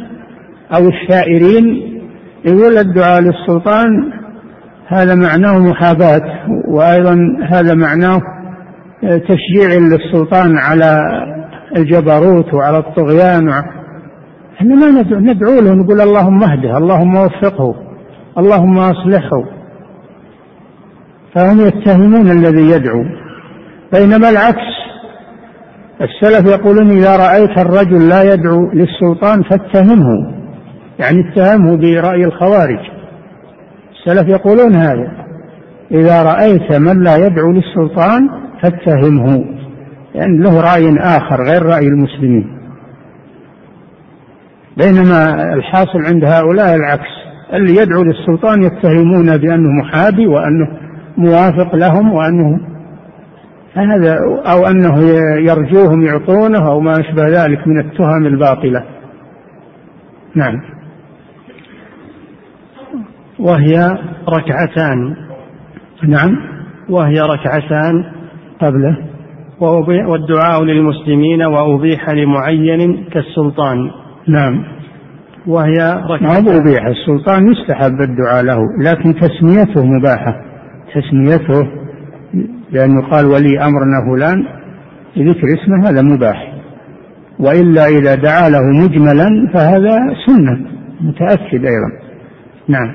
[0.77, 1.95] أو الشائرين
[2.45, 4.13] يقول الدعاء للسلطان
[4.89, 6.23] هذا معناه محاباة
[6.69, 7.17] وأيضا
[7.51, 8.21] هذا معناه
[9.03, 11.01] تشجيع للسلطان على
[11.77, 13.49] الجبروت وعلى الطغيان
[14.55, 17.75] إحنا ما ندعو له نقول اللهم اهده اللهم وفقه
[18.39, 19.45] اللهم أصلحه.
[21.35, 23.05] فهم يتهمون الذي يدعو.
[23.93, 24.84] بينما العكس
[26.01, 30.35] السلف يقولون إذا رأيت الرجل لا يدعو للسلطان فاتهمه
[30.99, 32.79] يعني اتهمه برأي الخوارج.
[33.93, 35.13] السلف يقولون هذا.
[35.91, 38.29] إذا رأيت من لا يدعو للسلطان
[38.63, 39.45] فاتهمه لأن
[40.15, 42.55] يعني له رأي آخر غير رأي المسلمين.
[44.77, 47.11] بينما الحاصل عند هؤلاء العكس
[47.53, 50.69] اللي يدعو للسلطان يتهمون بأنه محابي وأنه
[51.17, 52.74] موافق لهم وأنه
[53.75, 54.99] هذا أو أنه
[55.39, 58.85] يرجوهم يعطونه أو ما أشبه ذلك من التهم الباطلة؟
[60.35, 60.61] نعم.
[63.39, 63.99] وهي
[64.29, 65.17] ركعتان.
[66.09, 66.37] نعم.
[66.91, 68.05] وهي ركعتان
[68.61, 68.97] قبله.
[70.09, 73.91] والدعاء للمسلمين وأبيح لمعين كالسلطان.
[74.29, 74.65] نعم.
[75.47, 76.45] وهي ركعتان.
[76.45, 80.41] ما أبيح؟ السلطان يستحب الدعاء له لكن تسميته مباحة.
[80.95, 81.84] تسميته
[82.73, 84.45] لأنه قال ولي أمرنا فلان
[85.19, 86.55] ذكر اسمه هذا مباح.
[87.39, 90.67] وإلا إذا دعا له مجملا فهذا سنة
[91.01, 91.91] متأكد أيضا.
[92.69, 92.95] نعم.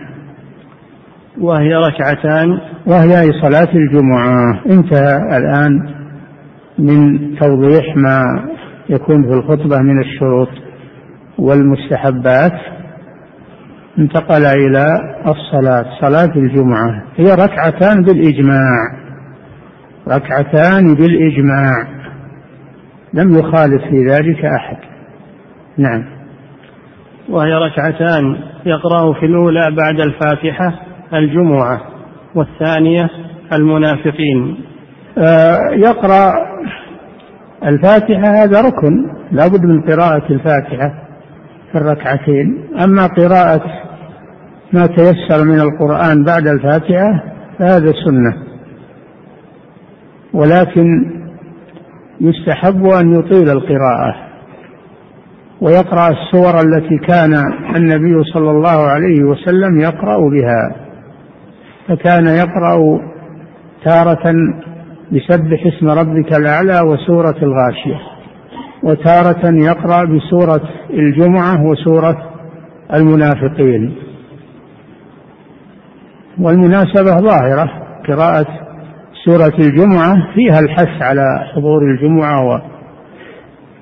[1.41, 2.49] وهي ركعتان.
[2.87, 4.61] وهي صلاة الجمعة.
[4.65, 5.89] انتهى الآن
[6.79, 8.23] من توضيح ما
[8.89, 10.49] يكون في الخطبة من الشروط
[11.37, 12.53] والمستحبات.
[13.99, 14.87] انتقل إلى
[15.27, 17.03] الصلاة صلاة الجمعة.
[17.15, 18.99] هي ركعتان بالإجماع.
[20.07, 21.87] ركعتان بالإجماع.
[23.13, 24.77] لم يخالف في ذلك أحد.
[25.77, 26.05] نعم.
[27.29, 30.79] وهي ركعتان يقرأ في الأولى بعد الفاتحة
[31.13, 31.81] الجمعة
[32.35, 33.09] والثانية
[33.53, 34.57] المنافقين.
[35.17, 36.33] آه يقرأ
[37.65, 40.93] الفاتحة هذا ركن لا بد من قراءة الفاتحة
[41.71, 42.67] في الركعتين.
[42.83, 43.63] أما قراءة
[44.73, 47.23] ما تيسر من القرآن بعد الفاتحة
[47.59, 48.48] فهذا سنة.
[50.33, 51.11] ولكن
[52.21, 54.15] يستحب أن يطيل القراءة
[55.61, 57.33] ويقرأ السور التي كان
[57.75, 60.75] النبي صلى الله عليه وسلم يقرأ بها
[61.87, 62.99] فكان يقرأ
[63.85, 64.33] تارة
[65.11, 67.99] بسبح اسم ربك الأعلى وسورة الغاشية
[68.83, 72.29] وتارة يقرأ بسورة الجمعة وسورة
[72.93, 73.95] المنافقين.
[76.39, 77.71] والمناسبة ظاهرة
[78.07, 78.68] قراءة
[79.25, 81.23] سورة الجمعة فيها الحث على
[81.55, 82.59] حضور الجمعة و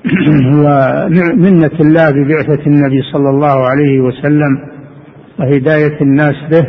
[0.63, 4.59] ومنة الله ببعثة النبي صلى الله عليه وسلم
[5.39, 6.67] وهداية الناس به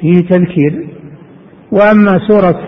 [0.00, 0.86] فيه تذكير.
[1.72, 2.60] وأما سورة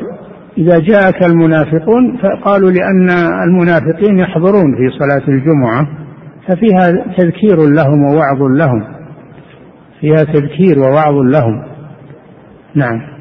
[0.58, 3.10] إذا جاءك المنافقون فقالوا لأن
[3.48, 5.88] المنافقين يحضرون في صلاة الجمعة
[6.48, 8.84] ففيها تذكير لهم ووعظ لهم.
[10.00, 11.64] فيها تذكير ووعظ لهم.
[12.74, 13.17] نعم.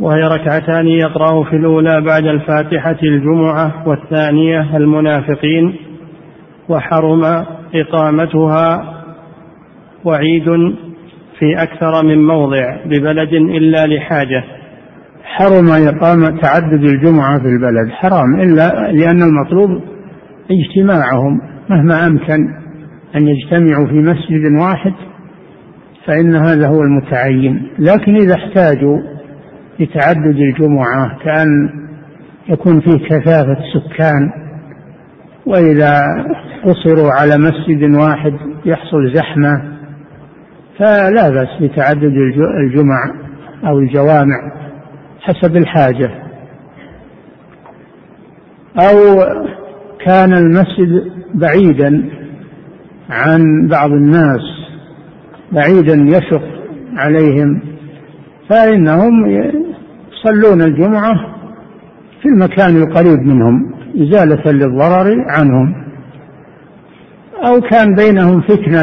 [0.00, 5.76] وهي ركعتان يقرأ في الأولى بعد الفاتحة الجمعة والثانية المنافقين
[6.68, 7.44] وحرم
[7.74, 8.94] إقامتها
[10.04, 10.44] وعيد
[11.38, 14.44] في أكثر من موضع ببلد إلا لحاجة.
[15.24, 17.90] حرم إقامة تعدد الجمعة في البلد.
[17.90, 19.82] حرام إلا لأن المطلوب
[20.50, 21.40] اجتماعهم.
[21.70, 22.38] مهما أمكن
[23.16, 24.92] أن يجتمعوا في مسجد واحد
[26.06, 27.66] فإن هذا هو المتعين.
[27.78, 28.98] لكن إذا احتاجوا
[29.80, 31.70] لتعدد الجمعة كأن
[32.48, 34.30] يكون فيه كثافة سكان
[35.46, 36.02] وإذا
[36.64, 38.32] قصروا على مسجد واحد
[38.64, 39.62] يحصل زحمة
[40.78, 42.12] فلا بأس بتعدد
[42.64, 43.10] الجمع
[43.64, 44.52] أو الجوامع
[45.20, 46.10] حسب الحاجة.
[48.78, 49.24] أو
[50.06, 52.10] كان المسجد بعيدا
[53.10, 54.40] عن بعض الناس
[55.52, 56.42] بعيدا يشق
[56.96, 57.62] عليهم
[58.48, 59.26] فإنهم
[60.20, 61.14] يصلون الجمعة
[62.22, 65.74] في المكان القريب منهم إزالة للضرر عنهم.
[67.46, 68.82] أو كان بينهم فتنة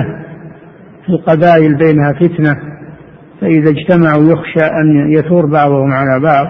[1.05, 2.55] في القبائل بينها فتنة
[3.41, 6.47] فإذا اجتمعوا يخشى أن يثور بعضهم على بعض.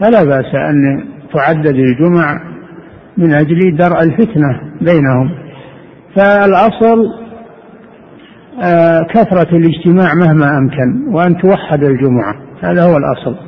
[0.00, 1.04] فلا بأس أن
[1.34, 2.40] تعدد الجمع
[3.16, 5.30] من أجل درء الفتنة بينهم.
[6.16, 7.28] فالأصل
[8.64, 12.34] آه، كثرة الاجتماع مهما أمكن وأن توحد الجمعة.
[12.62, 13.47] هذا هو الأصل.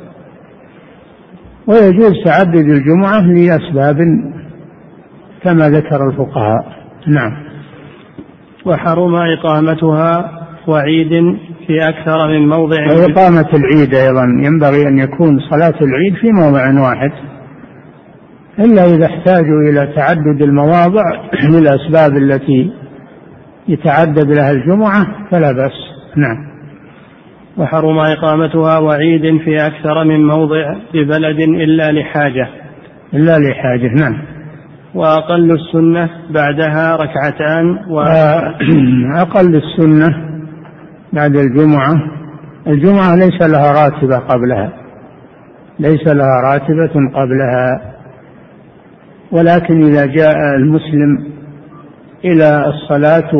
[1.67, 3.97] ويجوز تعدد الجمعة لأسباب
[5.43, 6.65] كما ذكر الفقهاء.
[7.07, 7.31] نعم.
[8.65, 10.31] وحرم إقامتها
[10.67, 11.09] وعيد
[11.67, 12.85] في أكثر من موضع.
[12.85, 14.23] وإقامة العيد أيضا.
[14.43, 17.11] ينبغي أن يكون صلاة العيد في موضع واحد.
[18.59, 21.03] إلا إذا احتاجوا إلى تعدد المواضع
[21.43, 22.71] للأسباب التي
[23.67, 25.71] يتعدد لها الجمعة فلا بأس.
[26.17, 26.50] نعم.
[27.57, 32.47] وحرم إقامتها وعيد في أكثر من موضع ببلد إلا لحاجة.
[33.13, 34.21] إلا لحاجة نعم.
[34.93, 37.99] وأقل السنة بعدها ركعتان و...
[39.21, 40.07] أقل السنة
[41.13, 41.93] بعد الجمعة.
[42.67, 44.73] الجمعة ليس لها راتبة قبلها.
[45.79, 47.81] ليس لها راتبة قبلها.
[49.31, 51.31] ولكن إذا جاء المسلم
[52.25, 53.35] إلى الصلاة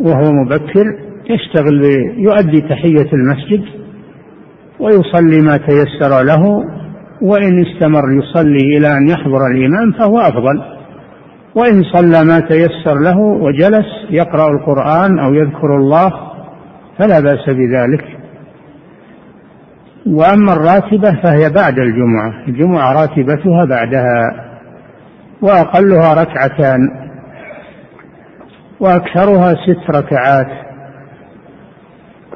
[0.00, 1.84] وهو مبكر يشتغل
[2.16, 3.64] يؤدي تحية المسجد
[4.80, 6.64] ويصلي ما تيسر له
[7.22, 10.62] وإن استمر يصلي إلى أن يحضر الإمام فهو أفضل.
[11.54, 16.12] وإن صلى ما تيسر له وجلس يقرأ القرآن أو يذكر الله
[16.98, 18.04] فلا بأس بذلك.
[20.06, 24.46] وأما الراتبة فهي بعد الجمعة الجمعة راتبتها بعدها
[25.42, 26.80] وأقلها ركعتان
[28.80, 30.71] وأكثرها ست ركعات.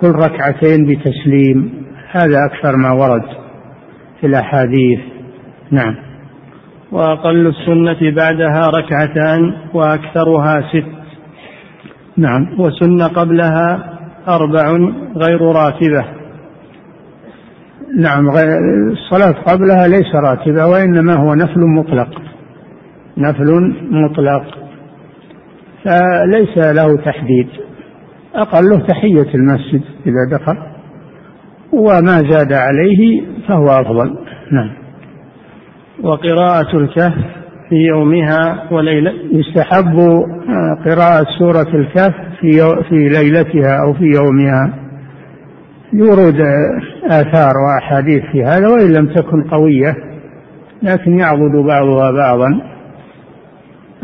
[0.00, 3.22] كل ركعتين بتسليم هذا أكثر ما ورد
[4.20, 5.00] في الأحاديث.
[5.70, 5.94] نعم.
[6.92, 10.96] وأقل السنة بعدها ركعتان وأكثرها ست.
[12.16, 12.60] نعم.
[12.60, 13.92] وسن قبلها
[14.28, 14.70] أربع
[15.16, 16.04] غير راتبة.
[17.98, 18.28] نعم
[18.92, 22.22] الصلاة قبلها ليس راتبة وإنما هو نفل مطلق.
[23.18, 24.44] نفل مطلق.
[25.84, 27.48] فليس له تحديد.
[28.36, 30.56] أقله تحية المسجد إذا دخل
[31.72, 34.18] وما زاد عليه فهو أفضل.
[34.52, 34.70] نعم.
[36.02, 37.14] وقراءة الكهف
[37.68, 39.12] في يومها وليلة.
[39.32, 42.50] يستحب آه، قراءة سورة الكهف في
[42.88, 44.74] في ليلتها أو في يومها.
[45.92, 46.40] يورد
[47.04, 49.94] آثار وأحاديث في هذا وإن لم تكن قوية
[50.82, 52.60] لكن يعضد بعضها بعضا.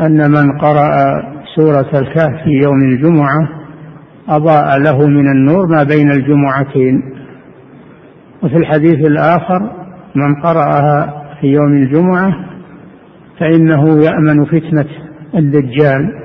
[0.01, 1.23] أن من قرأ
[1.57, 3.62] سورة الكهف في يوم الجمعة
[4.29, 7.03] أضاء له من النور ما بين الجمعتين.
[8.43, 9.71] وفي الحديث الآخر
[10.15, 12.35] من قرأها في يوم الجمعة
[13.39, 14.87] فإنه يأمن فتنة
[15.35, 16.23] الدجال.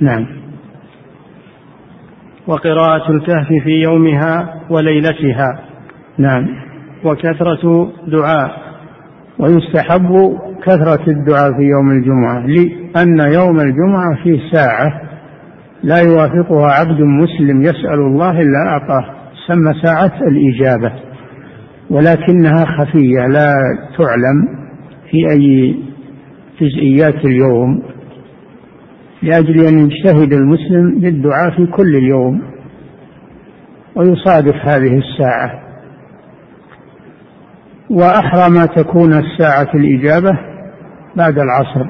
[0.00, 0.26] نعم.
[2.46, 5.60] وقراءة الكهف في يومها وليلتها.
[6.18, 6.46] نعم.
[7.04, 8.66] وكثرة دعاء.
[9.38, 15.05] ويستحب كثرة الدعاء في يوم الجمعة لأن يوم الجمعة فيه ساعة.
[15.86, 19.04] لا يوافقها عبد مسلم يسأل الله إلا أعطاه.
[19.46, 20.92] سمى ساعة الإجابة
[21.90, 23.54] ولكنها خفية لا
[23.98, 24.48] تعلم
[25.10, 25.76] في أي
[26.60, 27.82] جزئيات اليوم.
[29.22, 32.42] لأجل أن يجتهد المسلم بالدعاء في كل اليوم
[33.96, 35.62] ويصادف هذه الساعة.
[37.90, 40.38] وأحرى ما تكون الساعة الإجابة
[41.16, 41.86] بعد العصر.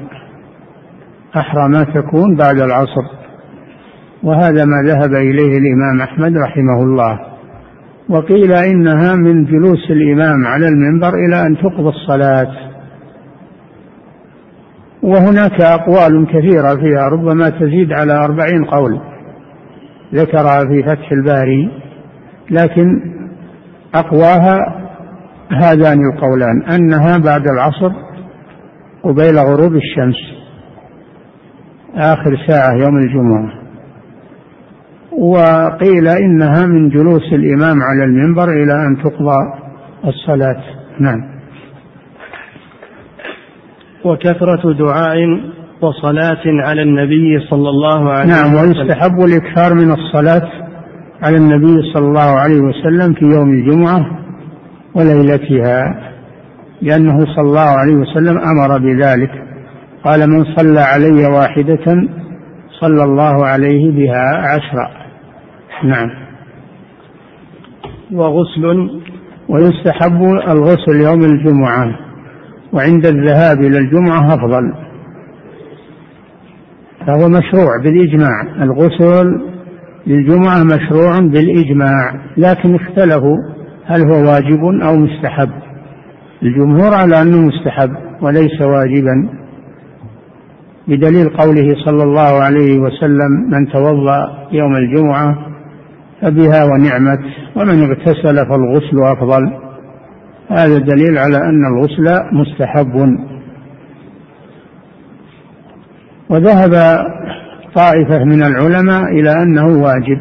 [1.36, 3.25] أحرى ما تكون بعد العصر.
[4.26, 7.20] وهذا ما ذهب إليه الإمام أحمد رحمه الله.
[8.08, 12.52] وقيل إنها من جلوس الإمام على المنبر إلى أن تقضى الصلاة.
[15.02, 19.00] وهناك أقوال كثيرة فيها ربما تزيد على أربعين قول
[20.14, 21.70] ذكرها في فتح الباري
[22.50, 23.00] لكن
[23.94, 24.58] أقواها
[25.50, 27.92] هذان القولان أنها بعد العصر
[29.02, 30.16] قبيل غروب الشمس
[31.94, 33.65] آخر ساعة يوم الجمعة.
[35.18, 39.36] وقيل إنها من جلوس الإمام على المنبر إلى أن تقضى
[40.04, 40.62] الصلاة.
[41.00, 41.36] نعم.
[44.04, 45.16] وكثرة دعاء
[45.80, 48.56] وصلاة على النبي صلى الله عليه نعم وسلم.
[48.56, 50.48] نعم ويستحب الإكثار من الصلاة
[51.22, 54.06] على النبي صلى الله عليه وسلم في يوم الجمعة
[54.94, 55.82] وليلتها
[56.82, 59.30] لأنه صلى الله عليه وسلم أمر بذلك.
[60.04, 62.08] قال من صلى علي واحدة
[62.80, 65.05] صلى الله عليه بها عشرا
[65.84, 66.10] نعم.
[68.12, 68.90] وغسل
[69.48, 71.98] ويستحب الغسل يوم الجمعة
[72.72, 74.74] وعند الذهاب إلى الجمعة أفضل.
[77.06, 78.62] فهو مشروع بالإجماع.
[78.62, 79.40] الغسل
[80.06, 83.36] للجمعة مشروع بالإجماع لكن اختلفوا
[83.84, 85.50] هل هو واجب أو مستحب.
[86.42, 87.90] الجمهور على أنه مستحب
[88.22, 89.28] وليس واجبا.
[90.88, 95.55] بدليل قوله صلى الله عليه وسلم من توضأ يوم الجمعة
[96.26, 97.18] فبها ونعمت
[97.56, 99.50] ومن اغتسل فالغسل أفضل.
[100.50, 103.18] هذا دليل على أن الغسل مستحب.
[106.30, 106.72] وذهب
[107.74, 110.18] طائفة من العلماء إلى أنه واجب.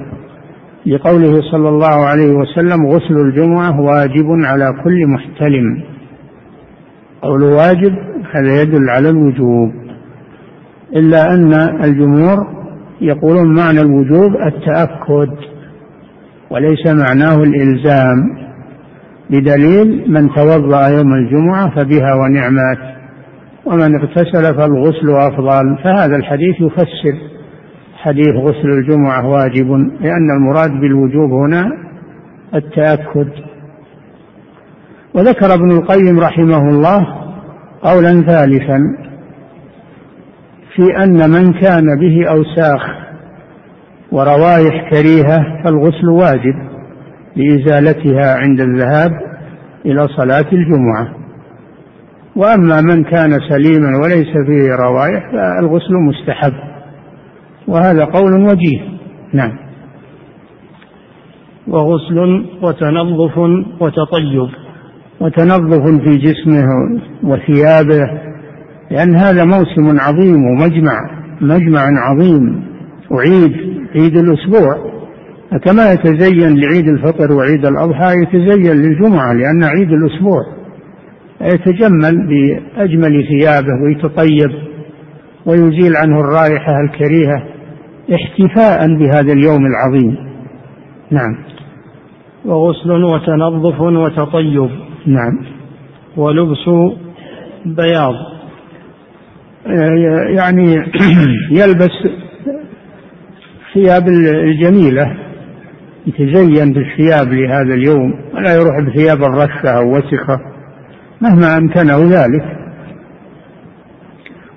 [0.85, 5.83] لقوله صلى الله عليه وسلم غسل الجمعة واجب على كل محتلم.
[7.21, 7.93] قول واجب
[8.31, 9.71] هذا يدل على الوجوب.
[10.95, 11.53] إلا أن
[11.83, 12.47] الجمهور
[13.01, 15.54] يقولون معنى الوجوب التأكد.
[16.55, 18.17] وليس معناه الإلزام
[19.29, 22.77] بدليل من توضأ يوم الجمعة فبها ونعمات
[23.65, 25.77] ومن اغتسل فالغسل أفضل.
[25.83, 27.17] فهذا الحديث يفسر
[27.95, 31.71] حديث غسل الجمعة واجب لأن المراد بالوجوب هنا
[32.55, 33.29] التأكد.
[35.13, 37.07] وذكر ابن القيم رحمه الله
[37.81, 38.79] قولا ثالثا
[40.75, 43.04] في أن من كان به أوساخ
[44.11, 46.55] وروايح كريهة فالغسل واجب
[47.35, 49.11] لإزالتها عند الذهاب
[49.85, 51.15] إلى صلاة الجمعة.
[52.35, 56.53] وأما من كان سليما وليس فيه روائح فالغسل مستحب.
[57.67, 58.81] وهذا قول وجيه.
[59.33, 59.57] نعم.
[61.67, 63.37] وغسل وتنظف
[63.81, 64.49] وتطيب.
[65.21, 66.65] وتنظف في جسمه
[67.23, 68.19] وثيابه
[68.91, 70.99] لأن هذا موسم عظيم ومجمع
[71.41, 72.65] مجمع عظيم.
[73.11, 74.95] وعيد عيد الأسبوع.
[75.63, 80.41] كما يتزين لعيد الفطر وعيد الأضحى يتزين للجمعة لأن عيد الأسبوع
[81.41, 84.51] يتجمل بأجمل ثيابه ويتطيب
[85.45, 87.43] ويزيل عنه الرائحة الكريهة
[88.13, 90.15] احتفاء بهذا اليوم العظيم.
[91.11, 91.37] نعم.
[92.45, 94.69] وغسل وتنظف وتطيب.
[95.07, 95.45] نعم.
[96.17, 96.69] ولبس
[97.65, 98.13] بياض.
[100.35, 100.75] يعني
[101.61, 102.24] يلبس
[103.75, 105.17] ثياب الجميلة.
[106.07, 110.39] يتزين بالثياب لهذا اليوم ولا يروح بثياب الرشة أو وسخة.
[111.21, 112.45] مهما أمكنه ذلك.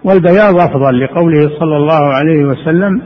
[0.04, 3.02] والبياض أفضل لقوله صلى الله عليه وسلم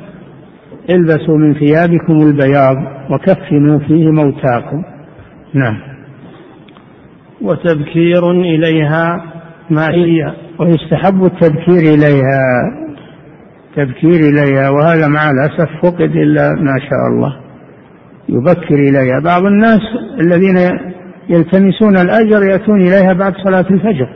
[0.91, 2.77] البسوا من ثيابكم البياض
[3.11, 4.83] وكفنوا فيه موتاكم.
[5.55, 5.79] نعم.
[7.43, 9.25] وتبكير إليها
[9.71, 12.82] ماشية ويستحب التبكير إليها.
[13.77, 17.37] تبكير إليها وهذا مع الأسف فقد إلا ما شاء الله.
[18.29, 19.21] يبكر إليها.
[19.25, 19.81] بعض الناس
[20.21, 20.57] الذين
[21.29, 24.09] يلتمسون الأجر يأتون إليها بعد صلاة الفجر.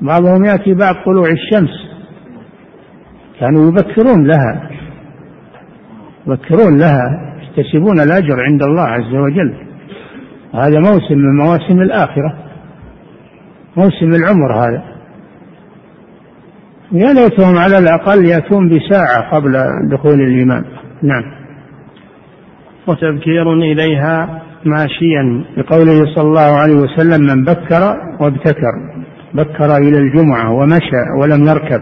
[0.00, 1.70] بعضهم يأتي بعد طلوع الشمس.
[3.40, 4.70] كانوا يبكرون لها.
[6.26, 7.34] يبكرون لها.
[7.42, 9.54] يكتسبون الأجر عند الله عز وجل.
[10.54, 12.34] هذا موسم من مواسم الآخرة.
[13.76, 14.91] موسم العمر هذا.
[16.92, 19.52] يا ليتهم على الأقل يأتون بساعة قبل
[19.90, 20.64] دخول الإمام
[21.02, 21.22] نعم.
[22.88, 25.44] وتبكير إليها ماشيا.
[25.56, 28.72] بقوله صلى الله عليه وسلم من بكر وابتكر
[29.34, 31.80] بكر إلى الجمعة ومشى ولم يركب.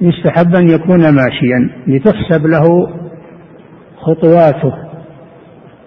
[0.00, 2.64] يستحب أن يكون ماشيا لتحسب له
[4.00, 4.72] خطواته.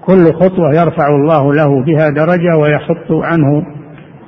[0.02, 3.78] كل خطوة يرفع الله له بها درجة ويحط عنه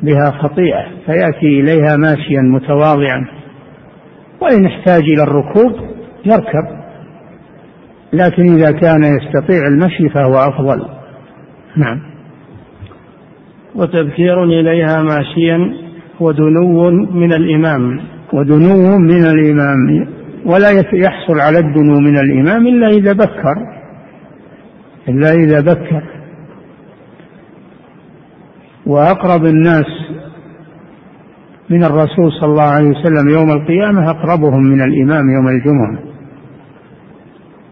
[0.04, 3.28] بها خطيئة فيأتي إليها ماشيا متواضعا.
[4.42, 5.72] وإن احتاج إلى الركوب
[6.26, 6.82] يركب.
[8.14, 10.86] لكن إذا كان يستطيع المشي فهو أفضل.
[11.78, 12.02] نعم.
[13.76, 15.74] وتبكير إليها ماشيا
[16.20, 18.00] ودنو من الإمام.
[18.34, 20.08] ودنو من الإمام.
[20.46, 23.56] ولا يحصل على الدنو من الإمام إلا إذا بكر.
[25.10, 26.21] إلا إذا بكر.
[28.86, 29.86] وأقرب الناس
[31.70, 36.00] من الرسول صلى الله عليه وسلم يوم القيامة أقربهم من الإمام يوم الجمعة.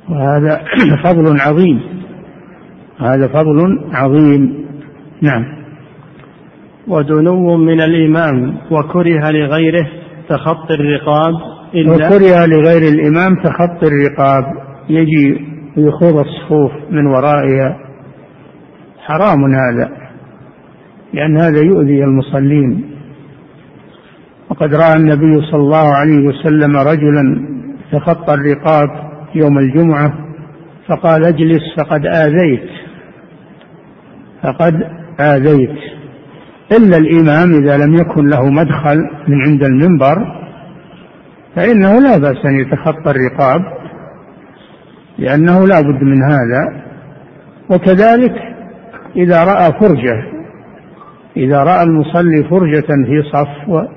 [0.09, 0.61] وهذا
[1.05, 1.81] فضل عظيم.
[2.99, 4.65] هذا فضل عظيم.
[5.21, 5.45] نعم.
[6.87, 9.87] ودنو من الإمام وكره لغيره
[10.29, 11.33] تخطي الرقاب
[11.73, 14.43] إلا وكره لغير الإمام تخطي الرقاب.
[14.89, 15.45] يجي
[15.77, 17.77] يخوض الصفوف من ورائها.
[18.99, 20.08] حرام هذا.
[21.13, 22.91] لأن هذا يؤذي المصلين.
[24.49, 27.45] وقد رأى النبي صلى الله عليه وسلم رجلا
[27.91, 28.89] تخطى الرقاب
[29.35, 30.13] يوم الجمعة
[30.87, 32.69] فقال اجلس فقد آذيت.
[34.43, 34.83] فقد
[35.19, 35.77] آذيت.
[36.77, 38.97] إلا الإمام إذا لم يكن له مدخل
[39.27, 40.39] من عند المنبر
[41.55, 43.61] فإنه لا بأس أن يتخطى الرقاب
[45.17, 46.83] لأنه لا بد من هذا.
[47.69, 48.35] وكذلك
[49.15, 50.38] إذا رأى فرجة
[51.39, 53.87] إذا رأى المصلي فرجة في صف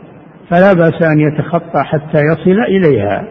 [0.51, 3.25] فلا بأس أن يتخطى حتى يصل إليها.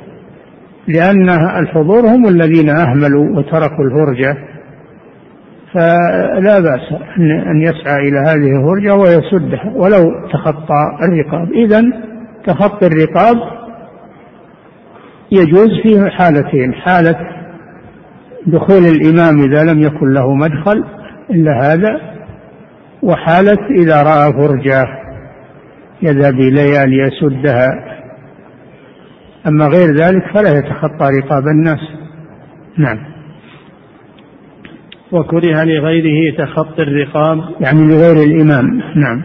[0.87, 4.37] لأن الحضور هم الذين أهملوا وتركوا الفرجة.
[5.73, 7.01] فلا بأس
[7.47, 9.73] أن يسعى إلى هذه الفرجة ويسدها.
[9.75, 11.51] ولو تخطى الرقاب.
[11.51, 11.81] إذا
[12.47, 13.37] تخطي الرقاب
[15.31, 16.73] يجوز فيه حالتين.
[16.73, 17.15] حالة
[18.47, 20.83] دخول الإمام إذا لم يكن له مدخل.
[21.29, 22.10] إلا هذا
[23.03, 24.85] وحالة إذا رأى فرجة
[26.01, 27.67] يذهب إليها ليسدها.
[29.47, 31.79] أما غير ذلك فلا يتخطى رقاب الناس.
[32.77, 32.97] نعم.
[35.11, 37.37] وكره لغيره تخطي الرقاب.
[37.59, 38.81] يعني لغير الإمام.
[38.95, 39.23] نعم.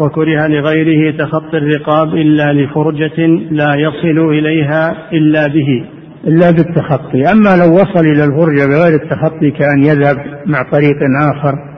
[0.00, 5.84] وكره لغيره تخطي الرقاب إلا لفرجة لا يصل إليها إلا به.
[6.26, 7.32] إلا بالتخطي.
[7.32, 11.69] أما لو وصل إلى الفرجة بغير التخطي كأن يذهب مع طريق آخر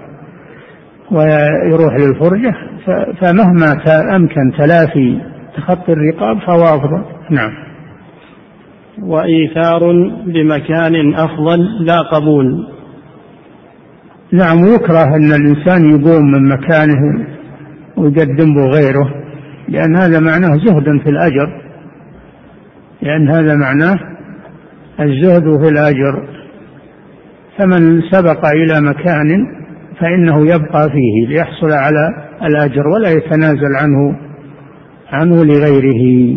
[1.12, 2.54] ويروح للفرجة
[3.20, 3.72] فمهما
[4.16, 5.18] أمكن تلافي
[5.56, 7.04] تخطي الرقاب فهو أفضل.
[7.30, 7.52] نعم.
[9.02, 9.80] وإيثار
[10.26, 12.66] بمكان أفضل لا قبول.
[14.32, 17.26] نعم يكره أن الإنسان يقوم من مكانه
[17.96, 19.10] ويقدم به غيره
[19.68, 21.62] لأن هذا معناه زهد في الأجر.
[23.02, 23.98] لأن هذا معناه
[25.00, 26.28] الزهد في الأجر.
[27.58, 29.61] فمن سبق إلى مكان
[30.02, 32.08] فإنه يبقى فيه ليحصل على
[32.42, 34.16] الأجر ولا يتنازل عنه
[35.12, 36.36] عنه لغيره.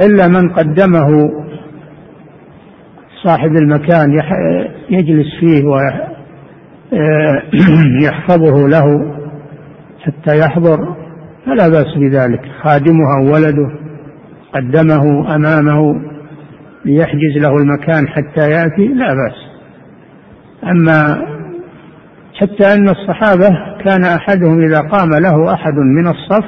[0.00, 1.30] إلا من قدمه
[3.24, 4.22] صاحب المكان
[4.90, 5.64] يجلس فيه
[8.04, 9.14] ويحفظه له
[10.00, 10.96] حتى يحضر
[11.46, 12.40] فلا بأس بذلك.
[12.62, 13.70] خادمه أو ولده
[14.54, 16.00] قدمه أمامه
[16.84, 19.48] ليحجز له المكان حتى يأتي لا بأس.
[20.64, 21.37] أما
[22.40, 23.48] حتى أن الصحابة
[23.84, 26.44] كان أحدهم إذا قام له أحد من الصف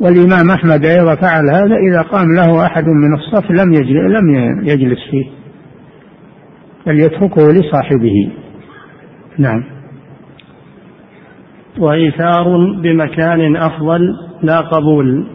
[0.00, 4.30] والإمام أحمد أيضا فعل هذا إذا قام له أحد من الصف لم يجلس, لم
[4.64, 5.24] يجلس فيه
[6.86, 8.30] بل يتركه لصاحبه.
[9.38, 9.64] نعم.
[11.78, 12.44] وإيثار
[12.82, 14.00] بمكان أفضل
[14.42, 15.26] لا قبول.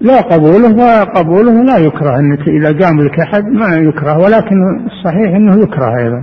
[0.00, 4.56] لا قبوله وقبوله لا يكره انك إذا قام لك أحد ما يكره ولكن
[4.86, 6.22] الصحيح إنه يكره أيضا.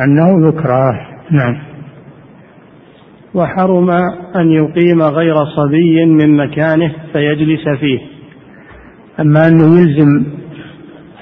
[0.00, 1.11] أنه يكره.
[1.32, 1.58] نعم.
[3.34, 3.90] وحرم
[4.36, 7.98] أن يقيم غير صبي من مكانه فيجلس فيه.
[9.20, 10.24] أما أنه يلزم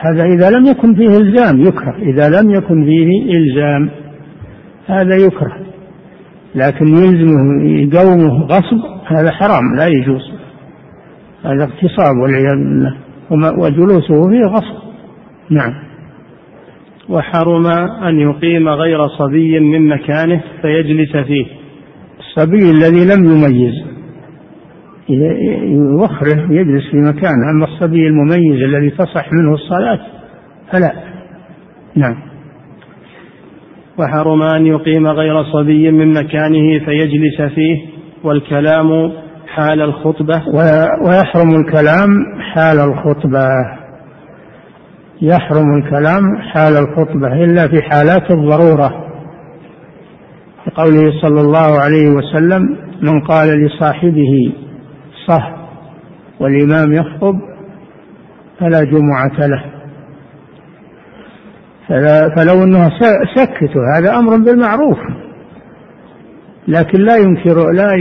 [0.01, 3.91] هذا إذا لم يكن فيه إلزام يكره إذا لم يكن فيه إلزام
[4.87, 5.57] هذا يكره.
[6.55, 10.33] لكن يلزمه يقومه غصب هذا حرام لا يجوز.
[11.45, 12.97] هذا اغتصاب والعياذ بالله
[13.59, 14.81] وجلوسه فيه غصب.
[15.51, 15.90] نعم.
[17.11, 17.67] وحرم
[18.03, 21.47] أن يقيم غير صبي من مكانه فيجلس فيه.
[22.19, 23.75] الصبي الذي لم يميز
[25.99, 27.51] يوخره يجلس في مكانه.
[27.55, 30.01] أما الصبي المميز الذي تصح منه الصلاة
[30.73, 30.93] فلا.
[31.97, 32.17] نعم.
[33.99, 37.77] وحرم أن يقيم غير صبي من مكانه فيجلس فيه.
[38.25, 39.13] والكلام
[39.49, 40.43] حال الخطبة.
[41.07, 42.09] ويحرم الكلام
[42.55, 43.47] حال الخطبة.
[45.23, 49.07] يحرم الكلام حال الخطبة إلا في حالات الضرورة.
[50.75, 54.53] قوله صلى الله عليه وسلم من قال لصاحبه
[55.27, 55.43] صه
[56.41, 57.35] والإمام يخطب
[58.61, 59.65] فلا جمعة له.
[62.37, 62.91] فلو أنه
[63.37, 64.99] سكت هذا أمر بالمعروف.
[66.69, 67.95] لكن لا ينكر لا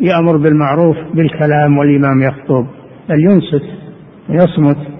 [0.00, 2.66] يأمر بالمعروف بالكلام والإمام يخطب
[3.08, 3.64] بل ينصت
[4.28, 4.93] ويصمت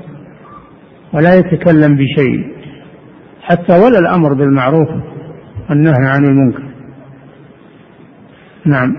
[1.14, 2.54] ولا يتكلم بشيء.
[3.42, 4.88] حتى ولا الأمر بالمعروف
[5.70, 6.62] والنهي عن المنكر.
[8.66, 8.96] نعم.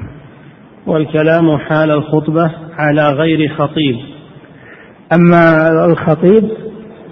[0.88, 3.95] والكلام حال الخطبة على غير خطيب.
[5.13, 6.43] أما الخطيب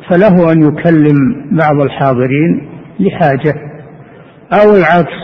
[0.09, 1.17] فله أن يكلم
[1.51, 3.55] بعض الحاضرين لحاجة
[4.53, 5.19] أو العكس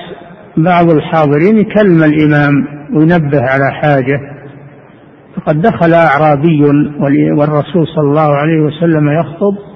[0.58, 2.54] بعض الحاضرين يكلم الإمام
[2.94, 4.20] وينبه على حاجة.
[5.36, 6.64] فقد دخل أعرابي
[7.38, 9.69] والرسول صلى الله عليه وسلم يخطب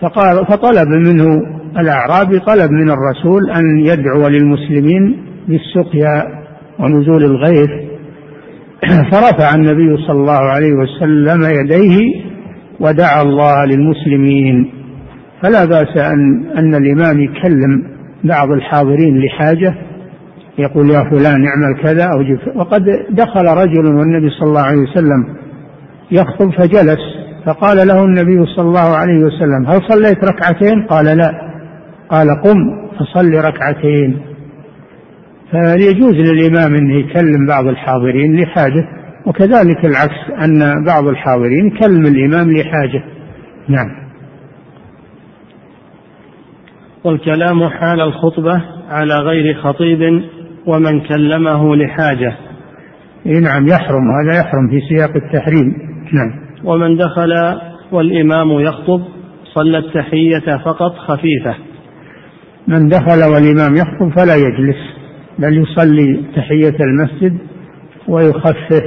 [0.00, 1.42] فقال فطلب منه
[1.78, 5.16] الأعرابي طلب من الرسول أن يدعو للمسلمين
[5.48, 6.24] بالسقيا
[6.78, 7.70] ونزول الغيث.
[9.12, 11.98] فرفع النبي صلى الله عليه وسلم يديه
[12.80, 14.70] ودعا الله للمسلمين.
[15.42, 17.82] فلا بأس أن أن الإمام يكلم
[18.24, 19.74] بعض الحاضرين لحاجة
[20.58, 22.24] يقول يا فلان اعمل كذا أو
[22.60, 25.26] وقد دخل رجل والنبي صلى الله عليه وسلم
[26.12, 27.23] يخطب فجلس.
[27.46, 31.30] فقال له النبي صلى الله عليه وسلم هل صليت ركعتين؟ قال لا.
[32.08, 34.20] قال قم فصل ركعتين.
[35.50, 38.88] فيجوز للإمام أن يكلم بعض الحاضرين لحاجة
[39.26, 43.04] وكذلك العكس أن بعض الحاضرين يكلم الإمام لحاجة.
[43.68, 44.04] نعم.
[47.04, 50.22] والكلام حال الخطبة على غير خطيب
[50.66, 52.36] ومن كلمه لحاجة.
[53.26, 55.74] إيه نعم يحرم هذا يحرم في سياق التحريم.
[56.12, 56.43] نعم.
[56.64, 57.32] ومن دخل
[57.92, 59.02] والإمام يخطب
[59.54, 61.54] صلى التحية فقط خفيفة.
[62.68, 64.76] من دخل والإمام يخطب فلا يجلس
[65.38, 67.38] بل يصلي تحية المسجد
[68.08, 68.82] ويخفف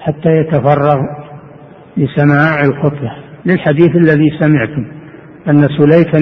[0.00, 0.96] حتى يتفرغ
[1.96, 3.12] لسماع الخطبة.
[3.46, 4.86] للحديث الذي سمعتم
[5.48, 6.18] أن سليكا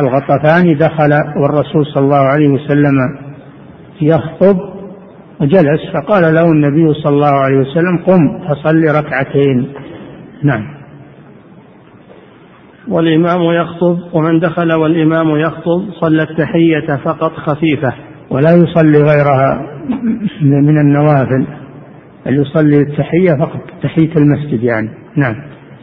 [0.00, 2.94] الغطفاني دخل والرسول صلى الله عليه وسلم
[4.02, 4.56] يخطب
[5.40, 9.72] وجلس فقال له النبي صلى الله عليه وسلم قم فصل ركعتين.
[10.44, 10.84] نعم.
[12.88, 17.92] والإمام يخطب ومن دخل والإمام يخطب صلى التحية فقط خفيفة.
[18.30, 19.66] ولا يصلي غيرها
[20.42, 21.46] من النوافل
[22.26, 24.88] اللي يصلي التحية فقط تحية المسجد يعني.
[25.16, 25.34] نعم.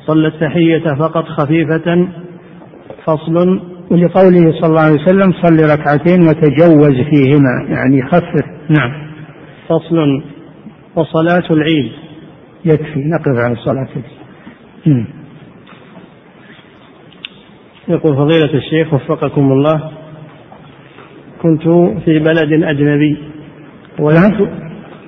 [0.07, 2.07] صلى التحية فقط خفيفة
[3.05, 3.61] فصل.
[3.91, 8.45] ولقوله صلى الله عليه وسلم صل ركعتين وتجوز فيهما يعني خفف.
[8.69, 8.91] نعم.
[9.67, 10.23] فصل.
[10.95, 11.91] وصلاة العيد.
[12.65, 14.20] يكفي نقف على صلاة العيد.
[17.87, 19.91] يقول فضيلة الشيخ وفقكم الله
[21.41, 21.63] كنت
[22.05, 23.17] في بلد أجنبي
[23.99, 24.47] نعم.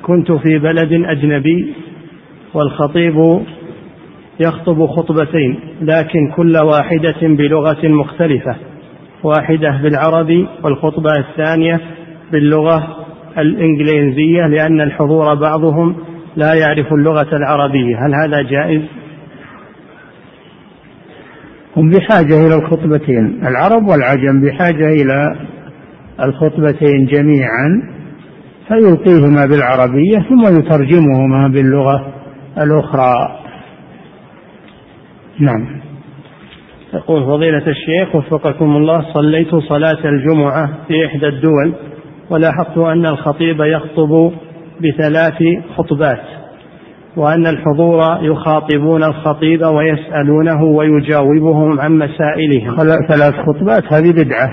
[0.01, 1.73] كنت في بلد أجنبي
[2.53, 3.39] والخطيب
[4.39, 8.55] يخطب خطبتين لكن كل واحدة بلغة مختلفة
[9.23, 11.81] واحدة بالعربي والخطبة الثانية
[12.31, 13.05] باللغة
[13.37, 15.95] الإنجليزية لأن الحضور بعضهم
[16.35, 18.81] لا يعرف اللغة العربية هل هذا جائز؟
[21.77, 25.35] هم بحاجة إلى الخطبتين العرب والعجم بحاجة إلى
[26.23, 27.93] الخطبتين جميعا
[28.67, 32.13] فيلقيهما بالعربية ثم يترجمهما باللغة
[32.57, 33.39] الأخرى.
[35.39, 35.81] نعم.
[36.93, 41.73] يقول فضيلة الشيخ وفقكم الله صليت صلاة الجمعة في إحدى الدول
[42.29, 44.31] ولاحظت أن الخطيب يخطب
[44.81, 45.43] بثلاث
[45.77, 46.42] خطبات.
[47.17, 52.75] وأن الحضور يخاطبون الخطيب ويسألونه ويجاوبهم عن مسائلهم.
[53.07, 54.49] ثلاث خطبات هذه بدعة.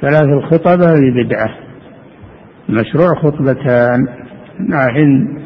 [0.00, 1.48] ثلاث الخطب هذه بدعة.
[2.68, 4.06] مشروع خطبتان.
[4.60, 5.38] الحين